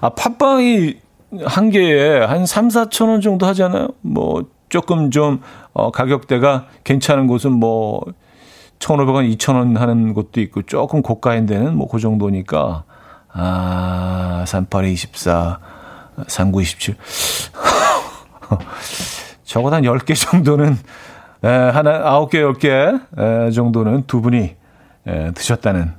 아, 0.01 0.11
팥빵이 0.11 0.95
한 1.47 1.71
개에 1.71 2.21
한 2.25 2.47
3, 2.47 2.69
4천 2.69 3.09
원 3.09 3.21
정도 3.21 3.47
하잖아요. 3.47 3.89
뭐 4.01 4.45
조금 4.69 5.11
좀 5.11 5.41
어, 5.73 5.91
가격대가 5.91 6.67
괜찮은 6.85 7.27
곳은 7.27 7.53
뭐 7.53 8.03
1,500원, 8.79 9.37
2,000원 9.37 9.77
하는 9.77 10.15
곳도 10.15 10.41
있고 10.41 10.63
조금 10.63 11.03
고가인 11.03 11.47
데는 11.47 11.77
뭐 11.77 11.87
그 11.89 11.99
정도니까 11.99 12.85
아, 13.33 14.45
38, 14.47 14.87
24, 14.87 15.59
39, 16.27 16.61
27. 16.63 16.97
적어도 19.45 19.77
한 19.77 19.83
10개 19.83 20.15
정도는, 20.17 20.77
에, 21.45 21.49
하나, 21.49 22.03
9개, 22.19 22.35
10개 22.35 23.01
에, 23.49 23.51
정도는 23.51 24.05
두 24.07 24.21
분이 24.21 24.57
에, 25.07 25.31
드셨다는 25.33 25.93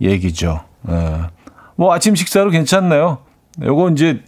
얘기죠. 0.00 0.60
에, 0.88 1.20
뭐 1.76 1.92
아침 1.94 2.14
식사로 2.14 2.50
괜찮네요. 2.50 3.18
요거 3.62 3.90
이제 3.90 4.22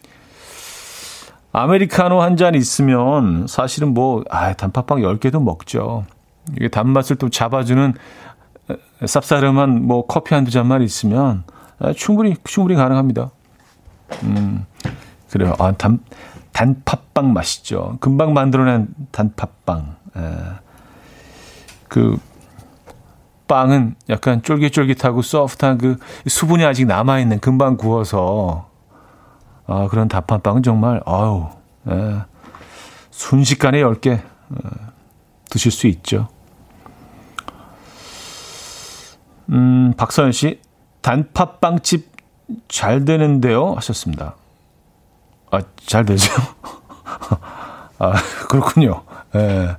아메리카노 1.52 2.20
한 2.20 2.36
잔 2.36 2.54
있으면 2.54 3.46
사실은 3.46 3.94
뭐, 3.94 4.24
아, 4.28 4.52
단팥빵 4.54 5.00
10개도 5.00 5.40
먹죠. 5.42 6.04
이게 6.56 6.68
단맛을 6.68 7.16
또 7.16 7.30
잡아주는 7.30 7.94
쌉싸름한 9.02 9.80
뭐 9.80 10.06
커피 10.06 10.34
한두 10.34 10.50
잔만 10.50 10.82
있으면 10.82 11.44
충분히 11.96 12.36
충분히 12.44 12.76
가능합니다. 12.76 13.30
음 14.24 14.66
그래요. 15.30 15.54
아, 15.58 15.72
단 15.72 16.00
단팥빵 16.52 17.32
맛있죠. 17.32 17.96
금방 18.00 18.32
만들어낸 18.34 18.88
단팥빵. 19.12 19.96
에. 20.16 20.20
그 21.88 22.18
빵은 23.46 23.96
약간 24.08 24.42
쫄깃쫄깃하고 24.42 25.22
소프트한 25.22 25.78
그 25.78 25.96
수분이 26.26 26.64
아직 26.64 26.86
남아 26.86 27.20
있는 27.20 27.40
금방 27.40 27.76
구워서 27.76 28.68
아 29.66 29.88
그런 29.88 30.08
단팥빵은 30.08 30.62
정말 30.62 31.02
아우 31.06 31.50
에. 31.88 32.22
순식간에 33.10 33.80
10개 33.82 34.20
어, 34.20 34.56
드실 35.50 35.70
수 35.70 35.86
있죠. 35.86 36.28
음, 39.50 39.92
박서연 39.96 40.32
씨, 40.32 40.60
단팥빵집 41.02 42.10
잘 42.68 43.04
되는데요? 43.04 43.74
하셨습니다. 43.74 44.36
아, 45.50 45.60
잘 45.86 46.04
되죠? 46.04 46.32
아, 47.98 48.14
그렇군요. 48.48 49.02
예. 49.36 49.76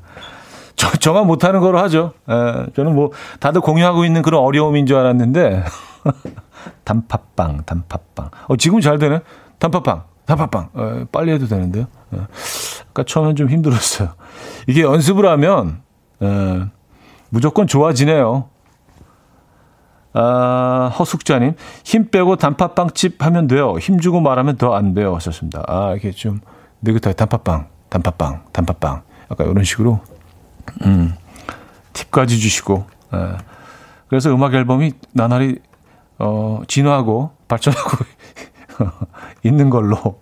저, 0.75 0.91
저만 0.97 1.25
못하는 1.27 1.59
거로 1.61 1.79
하죠. 1.79 2.13
예. 2.29 2.65
저는 2.75 2.95
뭐, 2.95 3.11
다들 3.39 3.61
공유하고 3.61 4.05
있는 4.05 4.21
그런 4.21 4.41
어려움인 4.41 4.85
줄 4.85 4.97
알았는데, 4.97 5.63
단팥빵, 6.83 7.63
단팥빵. 7.65 8.29
어, 8.47 8.55
지금 8.57 8.81
잘 8.81 8.97
되네? 8.99 9.21
단팥빵, 9.59 10.03
단팥빵. 10.25 10.69
예, 10.77 11.05
빨리 11.11 11.31
해도 11.31 11.47
되는데요. 11.47 11.85
예. 12.13 12.19
아까 12.89 13.03
처음엔 13.03 13.35
좀 13.35 13.49
힘들었어요. 13.49 14.09
이게 14.67 14.81
연습을 14.81 15.25
하면, 15.27 15.81
예, 16.21 16.65
무조건 17.29 17.67
좋아지네요. 17.67 18.49
아, 20.17 20.91
허숙자님, 20.97 21.55
힘 21.83 22.09
빼고 22.09 22.37
단팥빵집 22.37 23.23
하면 23.25 23.47
돼요. 23.47 23.77
힘 23.79 23.99
주고 23.99 24.21
말하면 24.21 24.55
더 24.57 24.73
안 24.75 24.93
돼요. 24.93 25.13
하셨습니다. 25.15 25.63
아, 25.67 25.93
이게 25.95 26.11
좀 26.11 26.39
느긋하게 26.81 27.15
단팥빵, 27.15 27.67
단팥빵, 27.89 28.45
단팥빵. 28.53 29.01
약간 29.31 29.49
이런 29.51 29.63
식으로, 29.65 29.99
음, 30.83 31.13
팁까지 31.93 32.39
주시고, 32.39 32.85
예. 33.13 33.37
그래서 34.07 34.33
음악 34.33 34.53
앨범이 34.53 34.93
나날이, 35.13 35.59
어, 36.19 36.61
진화하고 36.67 37.31
발전하고 37.47 37.97
있는 39.43 39.69
걸로. 39.69 40.19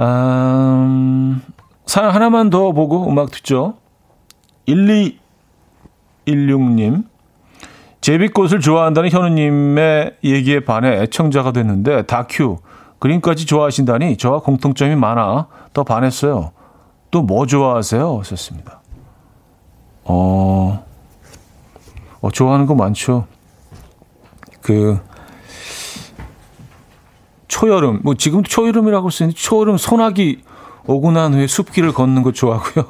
음, 0.00 1.42
사연 1.86 2.10
하나만 2.10 2.50
더 2.50 2.72
보고 2.72 3.08
음악 3.08 3.30
듣죠. 3.30 3.74
1216님. 4.66 7.04
제비꽃을 8.00 8.60
좋아한다는 8.60 9.10
현우님의 9.10 10.16
얘기에 10.24 10.60
반해 10.60 11.02
애청자가 11.02 11.52
됐는데 11.52 12.02
다큐 12.02 12.58
그림까지 12.98 13.46
좋아하신다니 13.46 14.18
저와 14.18 14.40
공통점이 14.40 14.94
많아 14.94 15.46
더 15.72 15.84
반했어요. 15.84 16.52
또 17.14 17.22
뭐 17.22 17.46
좋아하세요? 17.46 18.18
하셨습니다. 18.18 18.80
어, 20.02 20.84
어, 22.20 22.30
좋아하는 22.32 22.66
거 22.66 22.74
많죠. 22.74 23.28
그 24.60 24.98
초여름 27.46 28.00
뭐 28.02 28.14
지금도 28.16 28.48
초여름이라고 28.48 29.10
쓰는데 29.10 29.36
초여름 29.36 29.76
소나기 29.76 30.42
오고 30.86 31.12
난 31.12 31.34
후에 31.34 31.46
숲길을 31.46 31.92
걷는 31.92 32.24
거 32.24 32.32
좋아하고요. 32.32 32.84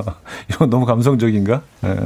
이건 0.48 0.70
너무 0.70 0.86
감성적인가? 0.86 1.60
예. 1.84 1.96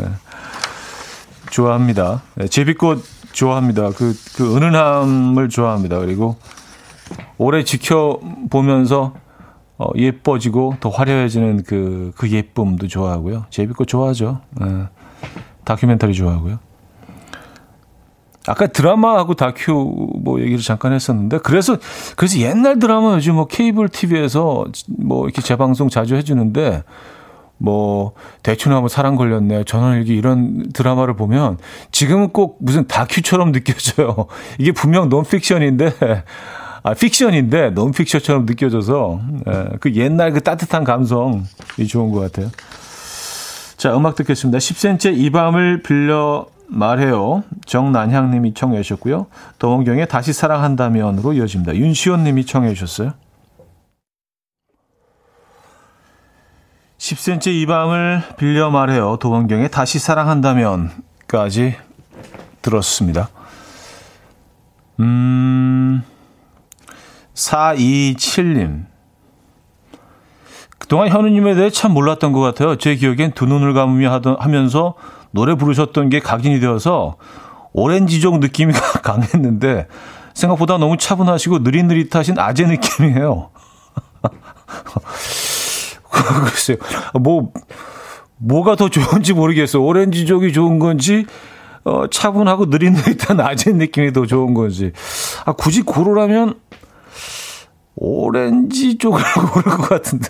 좋아합니다. 1.50 2.22
네, 2.34 2.48
제비꽃 2.48 3.04
좋아합니다. 3.32 3.90
그, 3.90 4.12
그 4.34 4.56
은은함을 4.56 5.48
좋아합니다. 5.48 6.00
그리고 6.00 6.36
오래 7.38 7.62
지켜보면서 7.62 9.14
어, 9.80 9.88
예뻐지고 9.96 10.76
더 10.78 10.90
화려해지는 10.90 11.62
그, 11.62 12.12
그 12.14 12.30
예쁨도 12.30 12.86
좋아하고요. 12.86 13.46
제비꽃 13.48 13.88
좋아하죠. 13.88 14.42
네. 14.60 14.66
다큐멘터리 15.64 16.12
좋아하고요. 16.12 16.58
아까 18.46 18.66
드라마하고 18.66 19.34
다큐 19.34 19.72
뭐 20.22 20.40
얘기를 20.40 20.58
잠깐 20.58 20.92
했었는데 20.92 21.38
그래서 21.38 21.78
그래서 22.16 22.38
옛날 22.40 22.78
드라마 22.78 23.14
요즘 23.14 23.36
뭐 23.36 23.46
케이블 23.46 23.88
TV에서 23.88 24.66
뭐 24.98 25.24
이렇게 25.24 25.40
재방송 25.40 25.88
자주 25.88 26.14
해주는데 26.14 26.82
뭐 27.56 28.12
대충 28.42 28.72
하면 28.72 28.88
사랑 28.88 29.16
걸렸네 29.16 29.64
전원일기 29.64 30.14
이런 30.14 30.70
드라마를 30.72 31.16
보면 31.16 31.56
지금은 31.90 32.30
꼭 32.30 32.58
무슨 32.60 32.86
다큐처럼 32.86 33.52
느껴져요. 33.52 34.26
이게 34.58 34.72
분명 34.72 35.08
논픽션인데 35.08 35.92
아 36.82 36.94
픽션인데 36.94 37.70
논픽션처럼 37.70 38.46
느껴져서 38.46 39.20
예, 39.48 39.68
그 39.80 39.94
옛날 39.94 40.32
그 40.32 40.40
따뜻한 40.40 40.84
감성이 40.84 41.86
좋은 41.88 42.10
것 42.10 42.20
같아요. 42.20 42.50
자 43.76 43.96
음악 43.96 44.14
듣겠습니다. 44.16 44.58
10cm 44.58 45.16
이 45.18 45.30
밤을 45.30 45.82
빌려 45.82 46.46
말해요. 46.68 47.42
정난향 47.66 48.30
님이 48.30 48.54
청해 48.54 48.82
주셨고요. 48.82 49.26
더원경의 49.58 50.08
다시 50.08 50.32
사랑한다면으로 50.32 51.32
이어집니다. 51.32 51.74
윤시원 51.74 52.24
님이 52.24 52.46
청해 52.46 52.74
주셨어요. 52.74 53.12
10cm 57.00 57.48
이 57.48 57.66
밤을 57.66 58.22
빌려 58.36 58.70
말해요. 58.70 59.16
도원경의 59.16 59.70
다시 59.70 59.98
사랑한다면까지 59.98 61.76
들었습니다. 62.60 63.30
음, 65.00 66.04
427님. 67.40 68.86
그동안 70.78 71.08
현우님에 71.08 71.54
대해 71.54 71.70
참 71.70 71.92
몰랐던 71.92 72.32
것 72.32 72.40
같아요. 72.40 72.76
제 72.76 72.94
기억엔 72.96 73.32
두 73.32 73.46
눈을 73.46 73.72
감으며 73.74 74.12
하던, 74.14 74.36
하면서 74.38 74.94
노래 75.30 75.54
부르셨던 75.54 76.08
게 76.08 76.20
각인이 76.20 76.60
되어서 76.60 77.16
오렌지족 77.72 78.40
느낌이 78.40 78.72
강했는데 79.02 79.86
생각보다 80.34 80.78
너무 80.78 80.96
차분하시고 80.96 81.60
느릿느릿하신 81.60 82.38
아재 82.38 82.66
느낌이에요. 82.66 83.50
글쎄요. 86.10 86.76
뭐, 87.20 87.52
뭐가 88.38 88.76
더 88.76 88.88
좋은지 88.88 89.32
모르겠어요. 89.32 89.82
오렌지족이 89.84 90.52
좋은 90.52 90.78
건지, 90.78 91.26
어, 91.84 92.06
차분하고 92.10 92.66
느릿느릿한 92.66 93.40
아재 93.40 93.72
느낌이 93.72 94.12
더 94.12 94.26
좋은 94.26 94.54
건지. 94.54 94.92
아, 95.44 95.52
굳이 95.52 95.82
고르라면, 95.82 96.54
오렌지 98.00 98.96
쪽을 98.98 99.22
고를 99.52 99.70
것 99.76 99.88
같은데. 99.90 100.28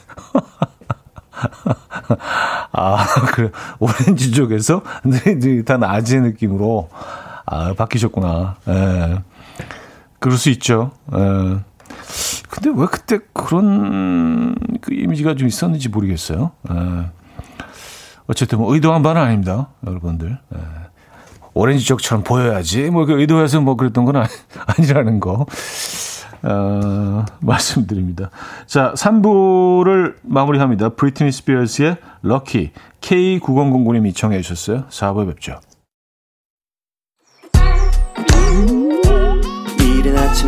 아, 2.72 3.06
그래. 3.32 3.50
오렌지 3.78 4.32
쪽에서 4.32 4.82
느릿느릿한 5.04 5.82
아재 5.84 6.18
느낌으로, 6.20 6.90
아, 7.46 7.72
바뀌셨구나. 7.74 8.56
예. 8.68 9.22
그럴 10.18 10.36
수 10.36 10.50
있죠. 10.50 10.90
예. 11.14 11.58
근데 12.50 12.70
왜 12.74 12.86
그때 12.90 13.20
그런 13.32 14.54
그 14.80 14.92
이미지가 14.92 15.36
좀 15.36 15.46
있었는지 15.48 15.88
모르겠어요. 15.88 16.50
에. 16.70 16.74
예. 16.74 17.06
어쨌든 18.26 18.58
뭐 18.58 18.74
의도한 18.74 19.02
바는 19.02 19.22
아닙니다, 19.22 19.68
여러분들. 19.86 20.28
에. 20.54 20.56
예. 20.56 20.60
오렌지 21.54 21.84
쪽처럼 21.84 22.24
보여야지. 22.24 22.90
뭐 22.90 23.06
그 23.06 23.20
의도해서 23.20 23.60
뭐 23.60 23.76
그랬던 23.76 24.04
건 24.04 24.16
아니, 24.16 24.28
아니라는 24.78 25.20
거. 25.20 25.46
어, 26.42 27.24
말씀드립니다. 27.40 28.30
자, 28.66 28.92
3부를 28.94 30.16
마무리합니다. 30.22 30.90
브리트니 30.90 31.32
스피어스의 31.32 31.96
럭키 32.22 32.70
K9009님이 33.00 34.14
청해 34.14 34.40
주셨어요. 34.42 34.84
4부에 34.88 35.26
뵙죠. 35.28 35.60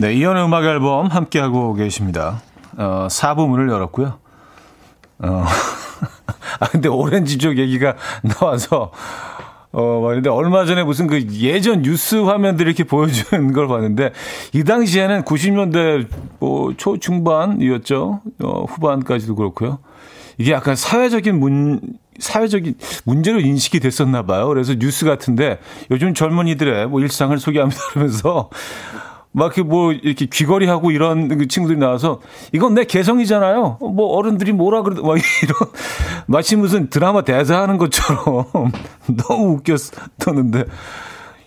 네, 0.00 0.14
이연의 0.14 0.44
음악 0.44 0.62
앨범 0.62 1.08
함께하고 1.08 1.74
계십니다. 1.74 2.40
어, 2.76 3.08
4부 3.10 3.48
문을 3.48 3.68
열었고요. 3.68 4.16
어, 5.18 5.44
아, 6.60 6.68
근데 6.68 6.88
오렌지족 6.88 7.58
얘기가 7.58 7.96
나와서, 8.22 8.92
어, 9.72 9.82
어, 9.82 10.00
근데 10.10 10.30
얼마 10.30 10.64
전에 10.66 10.84
무슨 10.84 11.08
그 11.08 11.26
예전 11.32 11.82
뉴스 11.82 12.14
화면들 12.14 12.68
이렇게 12.68 12.84
보여주는 12.84 13.52
걸 13.52 13.66
봤는데 13.66 14.12
이 14.52 14.62
당시에는 14.62 15.24
90년대 15.24 16.06
뭐 16.38 16.72
초중반이었죠. 16.76 18.20
어, 18.44 18.64
후반까지도 18.68 19.34
그렇고요. 19.34 19.80
이게 20.38 20.52
약간 20.52 20.76
사회적인 20.76 21.40
문, 21.40 21.80
사회적인 22.20 22.74
문제로 23.04 23.40
인식이 23.40 23.80
됐었나 23.80 24.22
봐요. 24.22 24.46
그래서 24.46 24.74
뉴스 24.78 25.04
같은데 25.04 25.58
요즘 25.90 26.14
젊은이들의 26.14 26.86
뭐 26.86 27.00
일상을 27.00 27.36
소개합니다 27.36 27.80
그러면서 27.90 28.48
막 29.32 29.46
이렇게 29.46 29.62
뭐 29.62 29.92
이렇게 29.92 30.26
귀걸이 30.26 30.66
하고 30.66 30.90
이런 30.90 31.28
그 31.28 31.48
친구들이 31.48 31.78
나와서 31.78 32.20
이건 32.52 32.74
내 32.74 32.84
개성이잖아요. 32.84 33.78
뭐 33.80 34.16
어른들이 34.16 34.52
뭐라 34.52 34.82
그러막 34.82 35.18
이런 35.42 35.70
마치 36.26 36.56
무슨 36.56 36.88
드라마 36.90 37.22
대사하는 37.22 37.78
것처럼 37.78 38.46
너무 39.28 39.54
웃겼었는데 39.54 40.64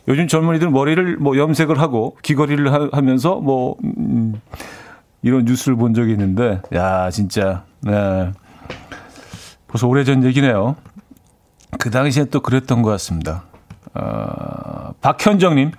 요즘 0.08 0.28
젊은이들 0.28 0.70
머리를 0.70 1.18
뭐 1.18 1.38
염색을 1.38 1.80
하고 1.80 2.18
귀걸이를 2.24 2.72
하, 2.74 2.90
하면서 2.92 3.36
뭐 3.36 3.76
음, 3.84 4.40
이런 5.22 5.46
뉴스를 5.46 5.76
본 5.76 5.94
적이 5.94 6.12
있는데 6.12 6.62
야 6.74 7.10
진짜 7.10 7.64
네. 7.82 8.32
벌써 9.68 9.88
오래전 9.88 10.24
얘기네요. 10.24 10.76
그 11.80 11.90
당시에 11.90 12.26
또 12.26 12.42
그랬던 12.42 12.82
것 12.82 12.90
같습니다. 12.92 13.44
어, 13.94 14.94
박현정님 15.02 15.72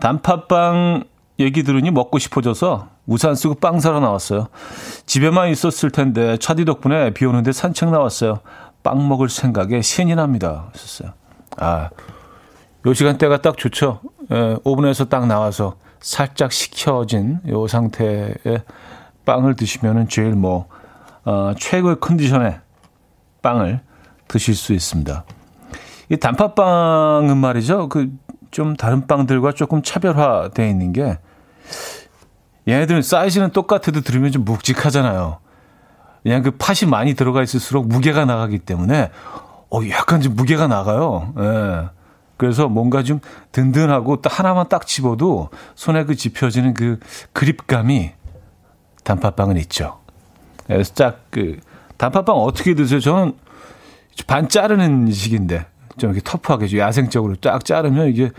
단팥빵 0.00 1.04
얘기 1.38 1.62
들으니 1.62 1.90
먹고 1.90 2.18
싶어져서 2.18 2.88
우산 3.06 3.34
쓰고 3.34 3.54
빵 3.54 3.80
사러 3.80 4.00
나왔어요. 4.00 4.48
집에만 5.06 5.48
있었을 5.50 5.90
텐데 5.90 6.36
차디 6.36 6.64
덕분에 6.64 7.12
비 7.12 7.24
오는데 7.26 7.52
산책 7.52 7.90
나왔어요. 7.90 8.40
빵 8.82 9.08
먹을 9.08 9.28
생각에 9.28 9.82
신이 9.82 10.14
납니다. 10.14 10.68
하셨어요. 10.72 11.12
아, 11.56 11.90
요 12.86 12.94
시간대가 12.94 13.40
딱 13.40 13.56
좋죠. 13.56 14.00
예, 14.30 14.56
오븐에서 14.62 15.06
딱 15.06 15.26
나와서 15.26 15.76
살짝 16.00 16.52
식혀진 16.52 17.40
요 17.48 17.66
상태의 17.66 18.36
빵을 19.24 19.56
드시면은 19.56 20.08
제일 20.08 20.32
뭐, 20.32 20.68
어, 21.24 21.54
최고의 21.58 21.96
컨디션의 22.00 22.60
빵을 23.42 23.80
드실 24.28 24.54
수 24.54 24.72
있습니다. 24.74 25.24
이 26.10 26.16
단팥빵은 26.18 27.36
말이죠. 27.38 27.88
그 27.88 28.10
좀 28.54 28.76
다른 28.76 29.08
빵들과 29.08 29.52
조금 29.52 29.82
차별화되어 29.82 30.66
있는 30.68 30.92
게 30.92 31.18
얘네들은 32.68 33.02
사이즈는 33.02 33.50
똑같아도 33.50 34.00
들으면 34.00 34.30
좀 34.30 34.44
묵직하잖아요. 34.44 35.38
그냥 36.22 36.42
그 36.42 36.52
팥이 36.52 36.88
많이 36.88 37.14
들어가 37.14 37.42
있을수록 37.42 37.88
무게가 37.88 38.24
나가기 38.24 38.60
때문에 38.60 39.10
어 39.70 39.80
약간 39.90 40.20
좀 40.20 40.36
무게가 40.36 40.68
나가요. 40.68 41.34
예. 41.36 41.88
그래서 42.36 42.68
뭔가 42.68 43.02
좀 43.02 43.18
든든하고 43.50 44.22
딱 44.22 44.38
하나만 44.38 44.68
딱 44.68 44.86
집어도 44.86 45.50
손에 45.74 46.04
그 46.04 46.14
집혀지는 46.14 46.74
그 46.74 47.00
그립감이 47.32 48.12
단팥빵은 49.02 49.56
있죠. 49.58 49.98
그래서 50.66 50.94
딱 50.94 51.24
그 51.30 51.58
단팥빵 51.96 52.36
어떻게 52.36 52.74
드세요? 52.74 53.00
저는 53.00 53.36
반 54.28 54.48
자르는 54.48 55.10
식인데 55.10 55.66
좀 55.98 56.10
이렇게 56.10 56.22
터프하게 56.24 56.78
야생적으로 56.78 57.36
딱 57.36 57.64
자르면 57.64 58.08
이게 58.08 58.30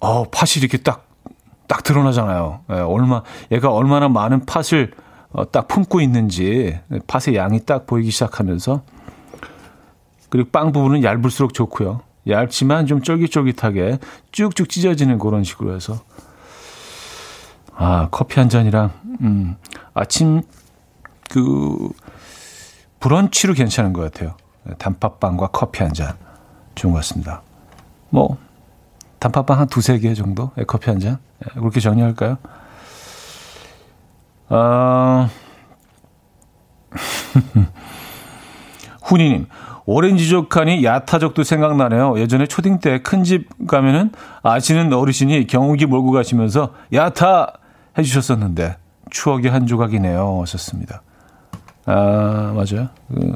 어 0.00 0.24
팥이 0.24 0.58
이렇게 0.58 0.78
딱 0.78 1.06
딱 1.66 1.82
드러나잖아요. 1.82 2.60
예, 2.70 2.74
얼마 2.74 3.22
얘가 3.52 3.72
얼마나 3.72 4.08
많은 4.08 4.46
팥을 4.46 4.92
어, 5.32 5.50
딱 5.50 5.68
품고 5.68 6.00
있는지 6.00 6.78
팥의 7.06 7.36
양이 7.36 7.60
딱 7.64 7.86
보이기 7.86 8.10
시작하면서 8.10 8.82
그리고 10.30 10.50
빵 10.50 10.72
부분은 10.72 11.02
얇을수록 11.04 11.54
좋고요. 11.54 12.00
얇지만 12.28 12.86
좀 12.86 13.02
쫄깃쫄깃하게 13.02 13.98
쭉쭉 14.32 14.68
찢어지는 14.68 15.18
그런 15.18 15.44
식으로 15.44 15.74
해서 15.74 16.00
아 17.74 18.08
커피 18.10 18.40
한 18.40 18.48
잔이랑 18.48 18.90
음, 19.20 19.56
아침 19.94 20.42
그 21.30 21.90
브런치로 23.00 23.54
괜찮은 23.54 23.92
것 23.92 24.02
같아요. 24.02 24.36
단팥빵과 24.78 25.48
커피 25.48 25.82
한 25.82 25.92
잔 25.92 26.16
좋은 26.76 26.92
것 26.92 26.98
같습니다. 27.00 27.42
뭐 28.10 28.36
단팥빵 29.18 29.58
한 29.58 29.66
두세 29.66 29.98
개 29.98 30.14
정도? 30.14 30.52
예, 30.58 30.64
커피 30.64 30.90
한 30.90 31.00
잔? 31.00 31.18
예, 31.44 31.58
그렇게 31.58 31.80
정리할까요? 31.80 32.36
아, 34.48 35.28
훈이님, 39.02 39.46
오렌지족하니 39.86 40.84
야타족도 40.84 41.42
생각나네요. 41.44 42.18
예전에 42.18 42.46
초딩 42.46 42.80
때 42.80 43.02
큰 43.02 43.24
집 43.24 43.48
가면은 43.66 44.10
아시는 44.42 44.92
어르신이 44.92 45.46
경욱이 45.46 45.86
몰고 45.86 46.10
가시면서 46.12 46.74
야타 46.92 47.54
해주셨었는데 47.98 48.76
추억의 49.10 49.50
한 49.50 49.66
조각이네요. 49.66 50.40
하셨습니다. 50.42 51.02
아, 51.86 52.52
맞아요. 52.54 52.88
그, 53.08 53.32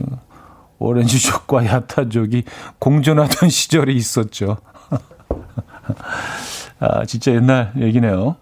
오렌지족과 0.81 1.67
야타족이 1.67 2.43
공존하던 2.81 3.49
시절이 3.51 3.95
있었죠. 3.95 4.57
아, 6.81 7.05
진짜 7.05 7.33
옛날 7.33 7.73
얘기네요. 7.79 8.37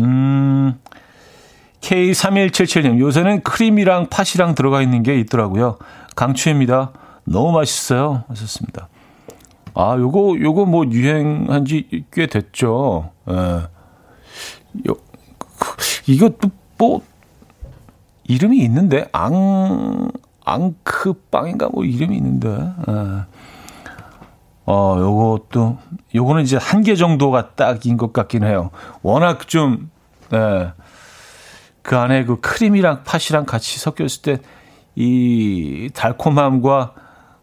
음, 0.00 0.78
K3177님, 1.80 3.00
요새는 3.00 3.42
크림이랑 3.42 4.08
팥이랑 4.10 4.54
들어가 4.54 4.82
있는 4.82 5.02
게 5.02 5.18
있더라고요. 5.20 5.78
강추입니다. 6.14 6.92
너무 7.24 7.52
맛있어요. 7.52 8.24
하셨습니다. 8.28 8.88
아, 9.74 9.96
요거, 9.98 10.36
요거 10.40 10.66
뭐 10.66 10.84
유행한 10.90 11.64
지 11.64 11.88
꽤 12.12 12.26
됐죠. 12.26 13.10
예. 13.30 13.34
요, 14.88 14.96
이것도 16.06 16.50
뭐, 16.76 17.02
이름이 18.24 18.58
있는데, 18.58 19.08
앙, 19.12 20.10
앙크빵인가 20.54 21.68
뭐 21.72 21.84
이름이 21.84 22.16
있는데. 22.16 22.48
예. 22.88 23.22
어, 24.70 24.96
요것도, 24.98 25.78
요거는 26.14 26.42
이제 26.42 26.58
한 26.58 26.82
개 26.82 26.94
정도가 26.94 27.54
딱인 27.54 27.96
것 27.96 28.12
같긴 28.12 28.44
해요. 28.44 28.70
워낙 29.02 29.48
좀, 29.48 29.90
네. 30.30 30.72
그 31.82 31.96
안에 31.96 32.24
그 32.26 32.38
크림이랑 32.40 33.02
팥이랑 33.04 33.46
같이 33.46 33.78
섞였을 33.78 34.22
때 34.22 34.38
이 35.00 35.88
달콤함과 35.94 36.92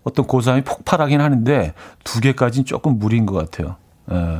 어떤 0.04 0.28
고소함이 0.28 0.64
폭발하긴 0.66 1.22
하는데 1.22 1.74
두 2.04 2.20
개까지는 2.20 2.66
조금 2.66 3.00
무리인 3.00 3.26
것 3.26 3.34
같아요. 3.34 3.78
예. 4.12 4.40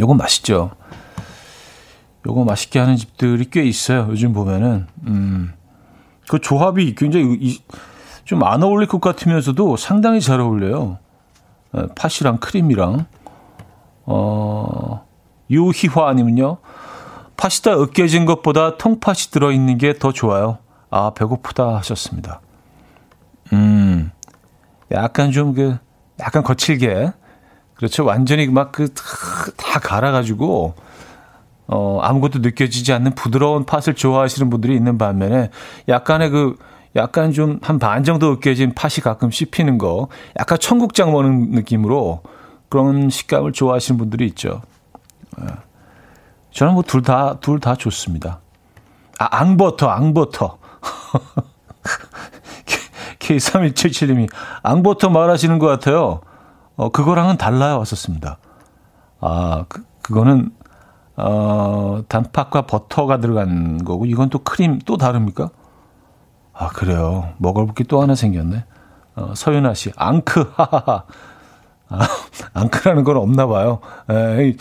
요건 0.00 0.16
맛있죠. 0.16 0.72
요거 2.26 2.44
맛있게 2.44 2.80
하는 2.80 2.96
집들이 2.96 3.48
꽤 3.48 3.62
있어요. 3.62 4.08
요즘 4.10 4.32
보면은. 4.32 4.88
음. 5.06 5.52
그 6.28 6.40
조합이 6.40 6.94
굉장히 6.94 7.60
좀 8.24 8.42
안 8.42 8.62
어울릴 8.62 8.88
것 8.88 9.00
같으면서도 9.00 9.76
상당히 9.76 10.20
잘 10.20 10.40
어울려요. 10.40 10.98
어, 11.72 11.86
팥이랑 11.94 12.38
크림이랑 12.38 13.06
어 14.06 15.04
유희화님은요 15.50 16.58
팥이다 17.36 17.80
으깨진 17.80 18.26
것보다 18.26 18.76
통팥이 18.76 19.18
들어있는 19.30 19.78
게 19.78 19.92
더 19.98 20.12
좋아요. 20.12 20.58
아 20.90 21.12
배고프다 21.14 21.76
하셨습니다. 21.76 22.40
음 23.52 24.10
약간 24.92 25.30
좀 25.32 25.54
그 25.54 25.76
약간 26.20 26.42
거칠게 26.42 27.12
그렇죠 27.74 28.04
완전히 28.04 28.46
막 28.46 28.72
그 28.72 28.88
다 29.56 29.80
갈아가지고 29.80 30.74
어 31.66 32.00
아무것도 32.02 32.40
느껴지지 32.40 32.92
않는 32.92 33.14
부드러운 33.14 33.64
팥을 33.64 33.94
좋아하시는 33.94 34.50
분들이 34.50 34.74
있는 34.76 34.98
반면에 34.98 35.50
약간의 35.88 36.30
그 36.30 36.56
약간 36.96 37.32
좀 37.32 37.58
한 37.62 37.78
반 37.78 38.04
정도 38.04 38.32
으깨진 38.32 38.74
팥이 38.74 38.96
가끔 39.02 39.30
씹히는 39.30 39.78
거, 39.78 40.08
약간 40.38 40.58
청국장 40.58 41.12
먹는 41.12 41.50
느낌으로 41.52 42.22
그런 42.68 43.08
식감을 43.10 43.52
좋아하시는 43.52 43.98
분들이 43.98 44.26
있죠. 44.28 44.62
예. 45.40 45.46
저는 46.52 46.74
뭐 46.74 46.82
둘 46.82 47.02
다, 47.02 47.38
둘 47.40 47.58
다 47.58 47.74
좋습니다. 47.74 48.40
아, 49.18 49.38
앙버터, 49.38 49.88
앙버터. 49.88 50.58
K3177님이 53.18 54.28
앙버터 54.62 55.10
말하시는 55.10 55.58
것 55.58 55.66
같아요. 55.66 56.20
어, 56.76 56.88
그거랑은 56.90 57.36
달라요. 57.36 57.78
왔었습니다. 57.78 58.38
아, 59.20 59.64
그, 59.68 59.84
그거는, 60.02 60.50
어, 61.16 62.02
단팥과 62.08 62.62
버터가 62.62 63.18
들어간 63.18 63.84
거고, 63.84 64.06
이건 64.06 64.30
또 64.30 64.38
크림 64.40 64.78
또 64.84 64.96
다릅니까? 64.96 65.50
아, 66.52 66.68
그래요. 66.68 67.32
먹을 67.38 67.66
게또 67.74 68.00
하나 68.00 68.14
생겼네. 68.14 68.64
어, 69.16 69.32
서윤아 69.34 69.74
씨, 69.74 69.92
앙크, 69.96 70.52
하하하. 70.54 71.04
아, 71.88 71.98
앙크라는 72.54 73.04
건 73.04 73.16
없나 73.16 73.46
봐요. 73.46 73.80
에, 74.10 74.56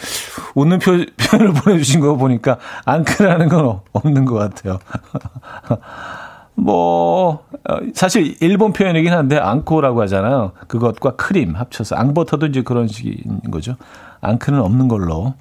웃는 0.55 0.79
표, 0.79 0.91
표현을 0.91 1.53
보내주신 1.61 1.99
거 2.01 2.15
보니까 2.15 2.57
앙크라는 2.85 3.49
건 3.49 3.79
없는 3.91 4.25
것 4.25 4.35
같아요. 4.35 4.79
뭐 6.55 7.45
어, 7.67 7.77
사실 7.95 8.35
일본 8.41 8.73
표현이긴 8.73 9.11
한데 9.11 9.37
앙코라고 9.37 10.01
하잖아요. 10.03 10.51
그것과 10.67 11.15
크림 11.15 11.55
합쳐서 11.55 11.95
앙버터도 11.95 12.47
이제 12.47 12.61
그런 12.61 12.87
식인 12.87 13.39
거죠. 13.49 13.75
앙크는 14.21 14.59
없는 14.59 14.87
걸로 14.87 15.33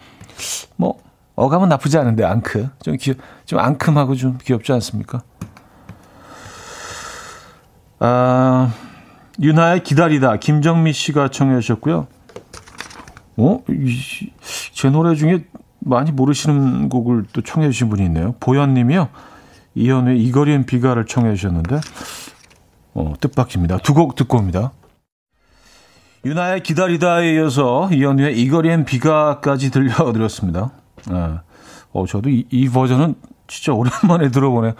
뭐 0.76 0.99
어감은 1.35 1.68
나쁘지 1.68 1.99
않은데 1.99 2.24
앙크 2.24 2.68
좀 2.83 2.97
귀, 2.99 3.14
좀 3.47 3.59
앙큼하고 3.59 4.14
좀 4.14 4.39
귀엽지 4.43 4.72
않습니까? 4.72 5.22
아 7.99 8.72
윤하의 9.41 9.83
기다리다 9.83 10.37
김정미 10.37 10.93
씨가 10.93 11.28
청해 11.28 11.61
주셨고요. 11.61 12.07
어? 13.39 13.59
제 14.74 14.91
노래 14.91 15.14
중에 15.14 15.45
많이 15.78 16.12
모르시는 16.12 16.89
곡을 16.89 17.24
또 17.33 17.41
청해 17.43 17.70
주신 17.70 17.89
분이 17.89 18.05
있네요. 18.05 18.35
보현 18.41 18.74
님이요. 18.74 19.09
이현우의 19.74 20.22
이거리엔 20.22 20.66
비가를 20.66 21.07
청해 21.07 21.35
주셨는데 21.35 21.80
어, 22.95 23.14
뜻밖입니다. 23.20 23.78
두 23.78 23.95
곡 23.95 24.14
듣고 24.16 24.37
옵니다. 24.37 24.72
유나의 26.24 26.62
기다리다에 26.62 27.34
이어서 27.34 27.88
이현우의 27.92 28.38
이거리엔 28.40 28.84
비가까지 28.84 29.70
들려드렸습니다. 29.70 30.70
네. 31.10 31.16
어, 31.92 32.06
저도 32.06 32.30
이, 32.30 32.46
이 32.50 32.68
버전은 32.68 33.16
진짜 33.48 33.72
오랜만에 33.72 34.30
들어보네요. 34.30 34.74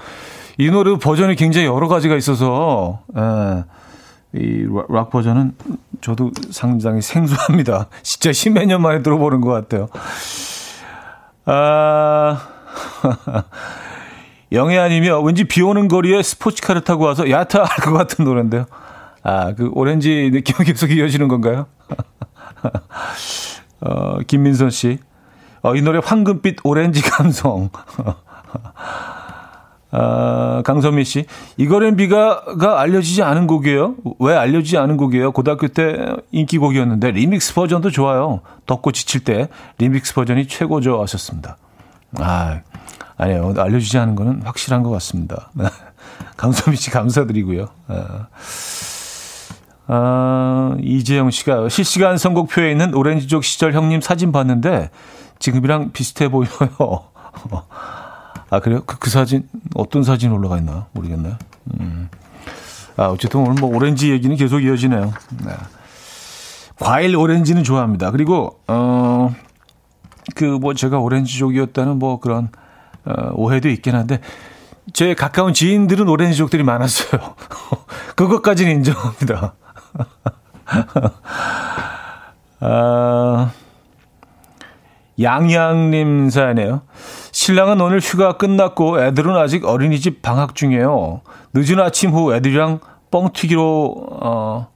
이 0.59 0.70
노래 0.70 0.97
버전이 0.99 1.34
굉장히 1.36 1.66
여러 1.66 1.88
가지가 1.88 2.14
있어서 2.16 3.01
예, 3.16 3.64
이락 4.38 5.11
버전은 5.11 5.55
저도 6.01 6.30
상당히 6.51 7.03
생소합니다. 7.03 7.88
진짜 8.03 8.32
십몇 8.32 8.66
년 8.66 8.80
만에 8.80 9.03
들어보는 9.03 9.40
것 9.40 9.51
같아요. 9.51 9.88
아, 11.45 12.40
영애아님이요. 14.53 15.20
왠지 15.22 15.45
비 15.45 15.62
오는 15.62 15.88
거리에 15.88 16.22
스포츠카를 16.22 16.82
타고 16.82 17.05
와서 17.05 17.28
야타 17.28 17.64
할 17.64 17.84
것 17.84 17.93
같은 17.95 18.24
노래인데요. 18.24 18.66
아, 19.23 19.55
그 19.55 19.70
오렌지 19.75 20.31
느낌이 20.33 20.66
계속 20.66 20.91
이어지는 20.91 21.29
건가요? 21.29 21.66
어, 23.81 24.18
김민선 24.27 24.70
씨. 24.70 24.99
어, 25.62 25.77
이 25.77 25.83
노래 25.83 26.01
황금빛 26.03 26.59
오렌지 26.64 27.03
감성. 27.03 27.70
아, 29.93 30.62
강선미 30.64 31.05
씨. 31.05 31.27
이거는 31.57 31.97
비교적 31.97 32.81
알려지지 32.81 33.23
않은 33.23 33.47
곡이에요. 33.47 33.97
왜 34.18 34.35
알려지지 34.35 34.79
않은 34.79 34.97
곡이에요? 34.97 35.33
고등학교 35.33 35.68
때 35.68 36.07
인기곡이었는데 36.31 37.12
리믹스 37.12 37.55
버전도 37.55 37.91
좋아요. 37.91 38.41
덥고 38.66 38.93
지칠 38.93 39.23
때 39.23 39.49
리믹스 39.79 40.14
버전이 40.14 40.49
최고죠 40.49 41.01
하셨습니다. 41.03 41.59
아, 42.18 42.61
아니에요. 43.16 43.55
알려주지 43.57 43.99
않은 43.99 44.16
거는 44.16 44.43
확실한 44.43 44.83
것 44.83 44.91
같습니다. 44.91 45.51
강선미 46.37 46.77
씨 46.77 46.91
감사드리고요. 46.91 47.68
아, 47.89 48.27
아, 49.95 50.74
이재영 50.80 51.30
씨가 51.30 51.68
실시간 51.68 52.16
선곡표에 52.16 52.70
있는 52.70 52.95
오렌지족 52.95 53.45
시절 53.45 53.74
형님 53.74 54.01
사진 54.01 54.32
봤는데 54.32 54.88
지금이랑 55.38 55.93
비슷해 55.93 56.30
보여요. 56.30 56.49
아, 58.49 58.61
그래요? 58.61 58.82
그, 58.86 58.99
그 58.99 59.11
사진, 59.11 59.47
어떤 59.74 60.03
사진 60.03 60.32
올라가 60.32 60.57
있나? 60.57 60.86
모르겠네요. 60.93 61.36
음. 61.80 62.09
아, 62.97 63.07
어쨌든 63.09 63.40
오늘 63.40 63.55
뭐 63.61 63.74
오렌지 63.74 64.11
얘기는 64.11 64.34
계속 64.34 64.61
이어지네요. 64.61 65.12
네. 65.45 65.53
과일 66.78 67.14
오렌지는 67.16 67.62
좋아합니다. 67.62 68.12
그리고, 68.12 68.61
어, 68.68 69.34
그 70.34 70.59
뭐 70.59 70.72
제가 70.72 71.01
오렌지족이었다는 71.01 71.99
뭐 71.99 72.18
그런, 72.18 72.49
어, 73.05 73.30
오해도 73.34 73.68
있긴 73.68 73.95
한데, 73.95 74.20
제 74.95 75.14
가까운 75.14 75.53
지인들은 75.53 76.09
오렌지족들이 76.09 76.62
많았어요. 76.62 77.34
그것까지는 78.16 78.72
인정합니다. 78.72 79.55
아, 82.61 83.51
양양님 85.20 86.30
사연이에요. 86.30 86.82
신랑은 87.32 87.80
오늘 87.80 88.01
휴가 88.01 88.36
끝났고 88.36 89.03
애들은 89.03 89.36
아직 89.36 89.64
어린이집 89.64 90.22
방학 90.22 90.55
중이에요. 90.55 91.22
늦은 91.55 91.80
아침 91.80 92.11
후 92.11 92.34
애들이랑 92.34 92.80
뻥튀기로 93.11 94.07
어 94.22 94.68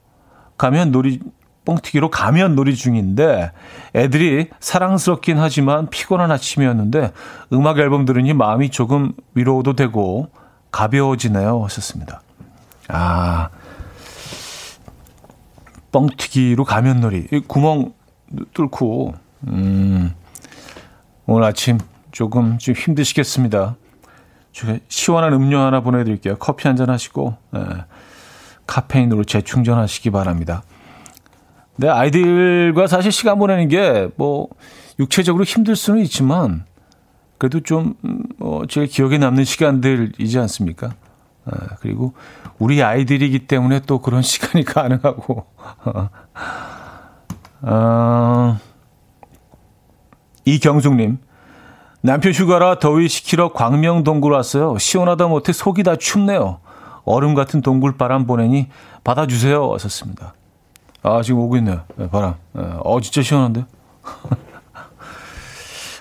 가면 0.57 0.91
놀이 0.91 1.19
뻥튀기로 1.65 2.09
가면 2.09 2.55
놀이 2.55 2.75
중인데 2.75 3.51
애들이 3.95 4.49
사랑스럽긴 4.59 5.37
하지만 5.37 5.89
피곤한 5.89 6.31
아침이었는데 6.31 7.11
음악 7.53 7.79
앨범 7.79 8.05
들으니 8.05 8.33
마음이 8.33 8.69
조금 8.69 9.13
위로도 9.33 9.73
되고 9.73 10.29
가벼워지네요. 10.71 11.63
하셨습니다. 11.63 12.21
아 12.89 13.49
뻥튀기로 15.97 16.63
가면 16.63 17.01
놀이 17.01 17.25
구멍 17.47 17.93
뚫고 18.53 19.15
음 19.47 20.13
오늘 21.25 21.43
아침 21.47 21.79
조금 22.11 22.57
좀 22.59 22.75
힘드시겠습니다. 22.75 23.75
시원한 24.89 25.33
음료 25.33 25.59
하나 25.59 25.81
보내드릴게요. 25.81 26.37
커피 26.37 26.67
한 26.67 26.75
잔 26.77 26.89
하시고 26.89 27.35
예, 27.55 27.59
카페인으로 28.67 29.23
재충전하시기 29.23 30.09
바랍니다. 30.11 30.63
네, 31.77 31.87
아이들과 31.89 32.87
사실 32.87 33.11
시간 33.11 33.39
보내는 33.39 33.67
게 33.67 34.09
뭐 34.17 34.49
육체적으로 34.99 35.43
힘들 35.43 35.75
수는 35.75 36.01
있지만 36.01 36.65
그래도 37.37 37.59
좀 37.59 37.93
어, 38.39 38.61
제일 38.67 38.87
기억에 38.87 39.17
남는 39.19 39.43
시간들이지 39.45 40.39
않습니까? 40.39 40.93
예, 41.47 41.75
그리고 41.79 42.13
우리 42.59 42.83
아이들이기 42.83 43.47
때문에 43.47 43.81
또 43.81 43.99
그런 43.99 44.21
시간이 44.23 44.63
가능하고 44.65 45.45
어, 47.61 48.57
이경숙님 50.45 51.19
남편 52.01 52.31
휴가라 52.31 52.79
더위 52.79 53.09
식히러 53.09 53.53
광명 53.53 54.03
동굴 54.03 54.31
왔어요. 54.33 54.77
시원하다 54.77 55.27
못해 55.27 55.51
속이 55.51 55.83
다 55.83 55.95
춥네요. 55.95 56.59
얼음 57.03 57.33
같은 57.33 57.61
동굴 57.61 57.97
바람 57.97 58.25
보내니 58.25 58.67
받아주세요. 59.03 59.67
왔었습니다. 59.67 60.33
아, 61.03 61.21
지금 61.21 61.39
오고 61.39 61.57
있네요. 61.57 61.81
네, 61.95 62.09
바람. 62.09 62.35
네, 62.53 62.63
어, 62.83 62.99
진짜 63.01 63.21
시원한데? 63.21 63.65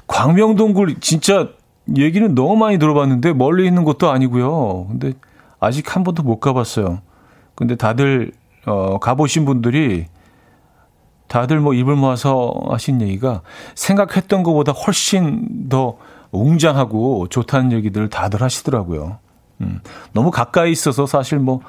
광명 0.06 0.56
동굴 0.56 0.98
진짜 1.00 1.48
얘기는 1.96 2.34
너무 2.34 2.56
많이 2.56 2.78
들어봤는데 2.78 3.32
멀리 3.32 3.66
있는 3.66 3.84
것도 3.84 4.10
아니고요. 4.10 4.86
근데 4.88 5.12
아직 5.60 5.94
한 5.94 6.04
번도 6.04 6.22
못 6.22 6.40
가봤어요. 6.40 7.00
근데 7.54 7.76
다들 7.76 8.32
어, 8.66 8.98
가보신 8.98 9.44
분들이 9.44 10.06
다들 11.28 11.60
뭐 11.60 11.74
입을 11.74 11.96
모아서 11.96 12.54
하신 12.68 13.00
얘기가 13.00 13.42
생각했던 13.74 14.42
것보다 14.42 14.72
훨씬 14.72 15.68
더 15.68 15.96
웅장하고 16.32 17.28
좋다는 17.28 17.72
얘기들을 17.72 18.10
다들 18.10 18.42
하시더라고요. 18.42 19.18
음, 19.60 19.80
너무 20.12 20.30
가까이 20.30 20.70
있어서 20.70 21.06
사실 21.06 21.38
뭐 21.38 21.60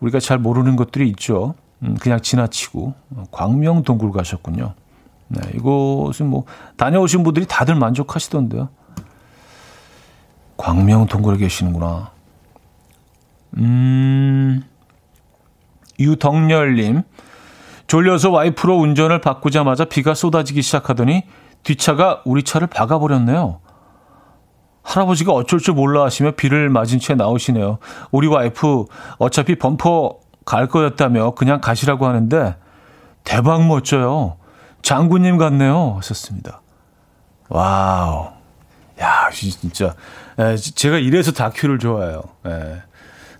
우리가 0.00 0.20
잘 0.20 0.38
모르는 0.38 0.76
것들이 0.76 1.08
있죠. 1.10 1.54
음, 1.82 1.96
그냥 2.00 2.20
지나치고 2.20 2.94
광명 3.30 3.82
동굴 3.82 4.12
가셨군요. 4.12 4.74
네, 5.28 5.40
이곳은 5.54 6.26
뭐 6.26 6.44
다녀오신 6.76 7.22
분들이 7.22 7.46
다들 7.46 7.74
만족하시던데요. 7.74 8.68
광명 10.56 11.06
동굴에 11.06 11.38
계시는구나. 11.38 12.11
음, 13.58 14.62
유덕열님. 15.98 17.02
졸려서 17.86 18.30
와이프로 18.30 18.76
운전을 18.78 19.20
바꾸자마자 19.20 19.84
비가 19.84 20.14
쏟아지기 20.14 20.62
시작하더니 20.62 21.24
뒷차가 21.62 22.22
우리 22.24 22.42
차를 22.42 22.66
박아버렸네요. 22.68 23.60
할아버지가 24.82 25.32
어쩔 25.32 25.60
줄 25.60 25.74
몰라 25.74 26.02
하시며 26.04 26.32
비를 26.32 26.68
맞은 26.68 26.98
채 26.98 27.14
나오시네요. 27.14 27.78
우리 28.10 28.26
와이프 28.26 28.86
어차피 29.18 29.56
범퍼 29.56 30.18
갈 30.44 30.66
거였다며 30.66 31.32
그냥 31.32 31.60
가시라고 31.60 32.06
하는데 32.06 32.56
대박 33.24 33.66
멋져요. 33.66 34.36
장군님 34.82 35.38
같네요. 35.38 35.94
하셨습니다. 35.98 36.60
Wow. 37.48 38.30
야, 39.00 39.30
진짜. 39.30 39.94
제가 40.74 40.98
이래서 40.98 41.30
다큐를 41.32 41.78
좋아해요. 41.78 42.22
에. 42.46 42.82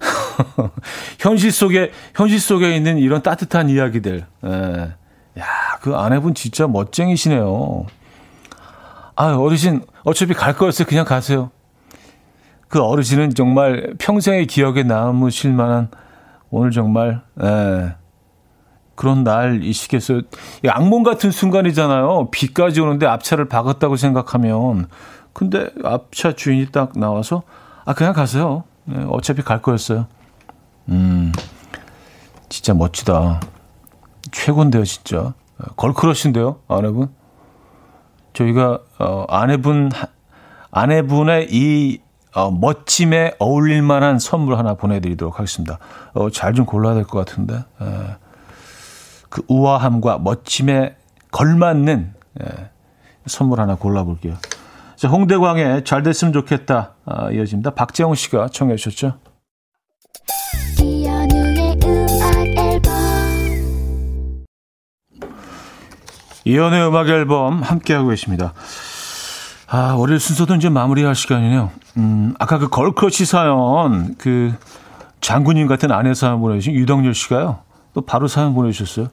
현실 1.19 1.53
속에 1.53 1.93
현실 2.15 2.41
속에 2.41 2.77
있는 2.77 2.99
이런 2.99 3.23
따뜻한 3.23 3.69
이야기들. 3.69 4.27
예. 4.45 4.93
야, 5.39 5.45
그 5.81 5.95
아내분 5.97 6.35
진짜 6.35 6.67
멋쟁이시네요. 6.67 7.87
아, 9.17 9.37
어르신 9.37 9.83
어차피 10.05 10.35
갈 10.35 10.57
거였어요. 10.57 10.87
그냥 10.87 11.05
가세요. 11.05 11.51
그 12.69 12.83
어르신은 12.83 13.35
정말 13.35 13.95
평생의 13.99 14.47
기억에 14.47 14.83
남으실 14.83 15.53
만한 15.53 15.89
오늘 16.51 16.71
정말 16.71 17.23
예. 17.43 17.95
그런 18.95 19.25
날이시겠어요. 19.25 20.23
악몽 20.69 21.03
같은 21.03 21.31
순간이잖아요. 21.31 22.31
비까지 22.31 22.81
오는데 22.81 23.07
앞차를 23.07 23.49
박았다고 23.49 23.97
생각하면 23.97 24.89
근데 25.33 25.71
앞차 25.83 26.35
주인이 26.35 26.67
딱 26.67 26.93
나와서 26.99 27.43
아 27.85 27.95
그냥 27.95 28.13
가세요. 28.13 28.65
네, 28.85 29.05
어차피 29.09 29.43
갈 29.43 29.63
거였어요. 29.63 30.07
음, 30.89 31.33
진짜 32.49 32.75
멋지다. 32.75 33.41
최고인데요, 34.33 34.85
진짜. 34.85 35.35
걸크러쉬인데요, 35.77 36.61
아내분. 36.69 37.09
저희가, 38.33 38.81
어, 38.99 39.25
아내분, 39.29 39.91
아내분의 40.71 41.49
이, 41.51 42.01
어, 42.35 42.51
멋짐에 42.51 43.35
어울릴 43.39 43.83
만한 43.83 44.19
선물 44.19 44.57
하나 44.59 44.75
보내드리도록 44.75 45.39
하겠습니다. 45.39 45.79
어, 46.15 46.31
잘 46.31 46.55
좀 46.55 46.65
골라야 46.65 46.95
될 46.95 47.05
것 47.05 47.19
같은데. 47.25 47.55
에, 47.57 47.87
예. 47.87 48.17
그 49.29 49.43
우아함과 49.49 50.19
멋짐에 50.19 50.97
걸맞는 51.31 52.15
에, 52.41 52.45
예, 52.49 52.71
선물 53.27 53.61
하나 53.61 53.75
골라볼게요. 53.77 54.35
자, 55.03 55.09
홍대광의 55.09 55.83
잘 55.83 56.05
됐으면 56.05 56.33
좋겠다 56.33 56.95
아, 57.07 57.29
이어집니다. 57.33 57.71
박재홍 57.71 58.15
씨가 58.15 58.51
청해 58.51 58.77
주셨죠. 58.77 59.19
이연의 66.45 66.87
음악 66.87 67.09
앨범 67.09 67.63
함께하고 67.63 68.11
계십니다. 68.11 68.53
아, 69.67 69.97
월요일 69.99 70.21
순서도 70.21 70.55
이제 70.55 70.69
마무리할 70.69 71.17
시간이네요. 71.17 71.73
음, 71.97 72.35
아까 72.39 72.59
그 72.59 72.69
걸크러치 72.69 73.25
사연, 73.25 74.15
그 74.19 74.55
장군님 75.21 75.67
같은 75.67 75.91
아내 75.91 76.15
사연 76.15 76.39
보내주신 76.41 76.75
유덕열 76.75 77.13
씨가요. 77.13 77.59
또 77.93 78.03
바로 78.03 78.29
사연 78.29 78.55
보내주셨어요. 78.55 79.09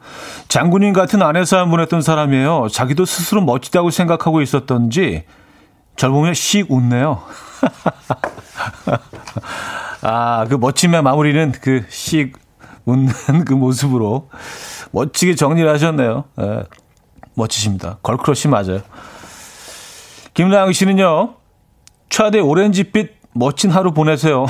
장군님 0.50 0.94
같은 0.94 1.24
아내 1.24 1.46
사연 1.46 1.72
보냈던 1.72 2.04
사람이에요. 2.04 2.68
자기도 2.72 3.06
스스로 3.06 3.42
멋지다고 3.42 3.90
생각하고 3.90 4.44
있었던지 4.44 5.26
절 6.00 6.12
보면 6.12 6.34
씩 6.34 6.72
웃네요. 6.72 7.22
아, 10.02 10.46
그 10.50 10.56
멋짐의 10.56 11.04
마무리는 11.04 11.52
그 11.52 11.84
씩 11.90 12.38
웃는 12.86 13.12
그 13.46 13.54
모습으로 13.54 14.30
멋지게 14.92 15.36
정리를 15.36 15.70
하셨네요. 15.74 16.24
예, 16.40 16.64
멋지십니다. 17.36 17.98
Girl 18.02 18.22
crush 18.22 18.48
맞아요. 18.48 18.80
김나영 20.36 20.72
씨는요, 20.72 21.36
차디 22.10 22.40
오렌지빛 22.40 23.12
멋진 23.34 23.70
하루 23.70 23.92
보내세요. 23.94 24.46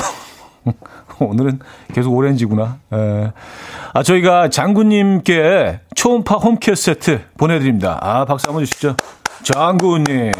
오늘은 1.19 1.59
계속 1.93 2.15
오렌지구나. 2.15 2.77
예. 2.93 3.33
아, 3.95 4.03
저희가 4.03 4.49
장군님께 4.51 5.79
초음파 5.95 6.35
home 6.35 6.55
care 6.55 6.75
세트 6.75 7.21
보내드립니다. 7.37 7.97
아, 8.01 8.23
박수 8.25 8.47
한번 8.47 8.65
주시죠. 8.65 8.95
장군님, 9.43 10.31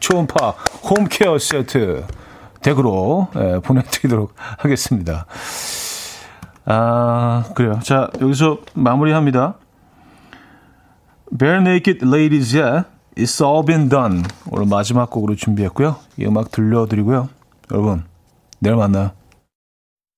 초음파 0.00 0.50
home 0.88 1.13
care 1.13 1.38
세트 1.38 2.04
댁으로 2.62 3.28
예, 3.36 3.60
보내드리도록 3.60 4.34
하겠습니다. 4.58 5.26
아, 6.64 7.44
그래요. 7.54 7.78
자, 7.82 8.10
여기서 8.20 8.58
마무리합니다. 8.74 9.54
Bare 11.38 11.60
Naked 11.60 12.04
Ladies의 12.04 12.84
It's 13.16 13.44
All 13.44 13.64
Been 13.64 13.88
Done 13.88 14.22
오늘 14.50 14.66
마지막 14.66 15.10
곡으로 15.10 15.36
준비했고요. 15.36 15.96
이 16.18 16.26
음악 16.26 16.50
들려드리고요. 16.50 17.28
여러분, 17.70 18.04
내일 18.58 18.76
만나요. 18.76 19.12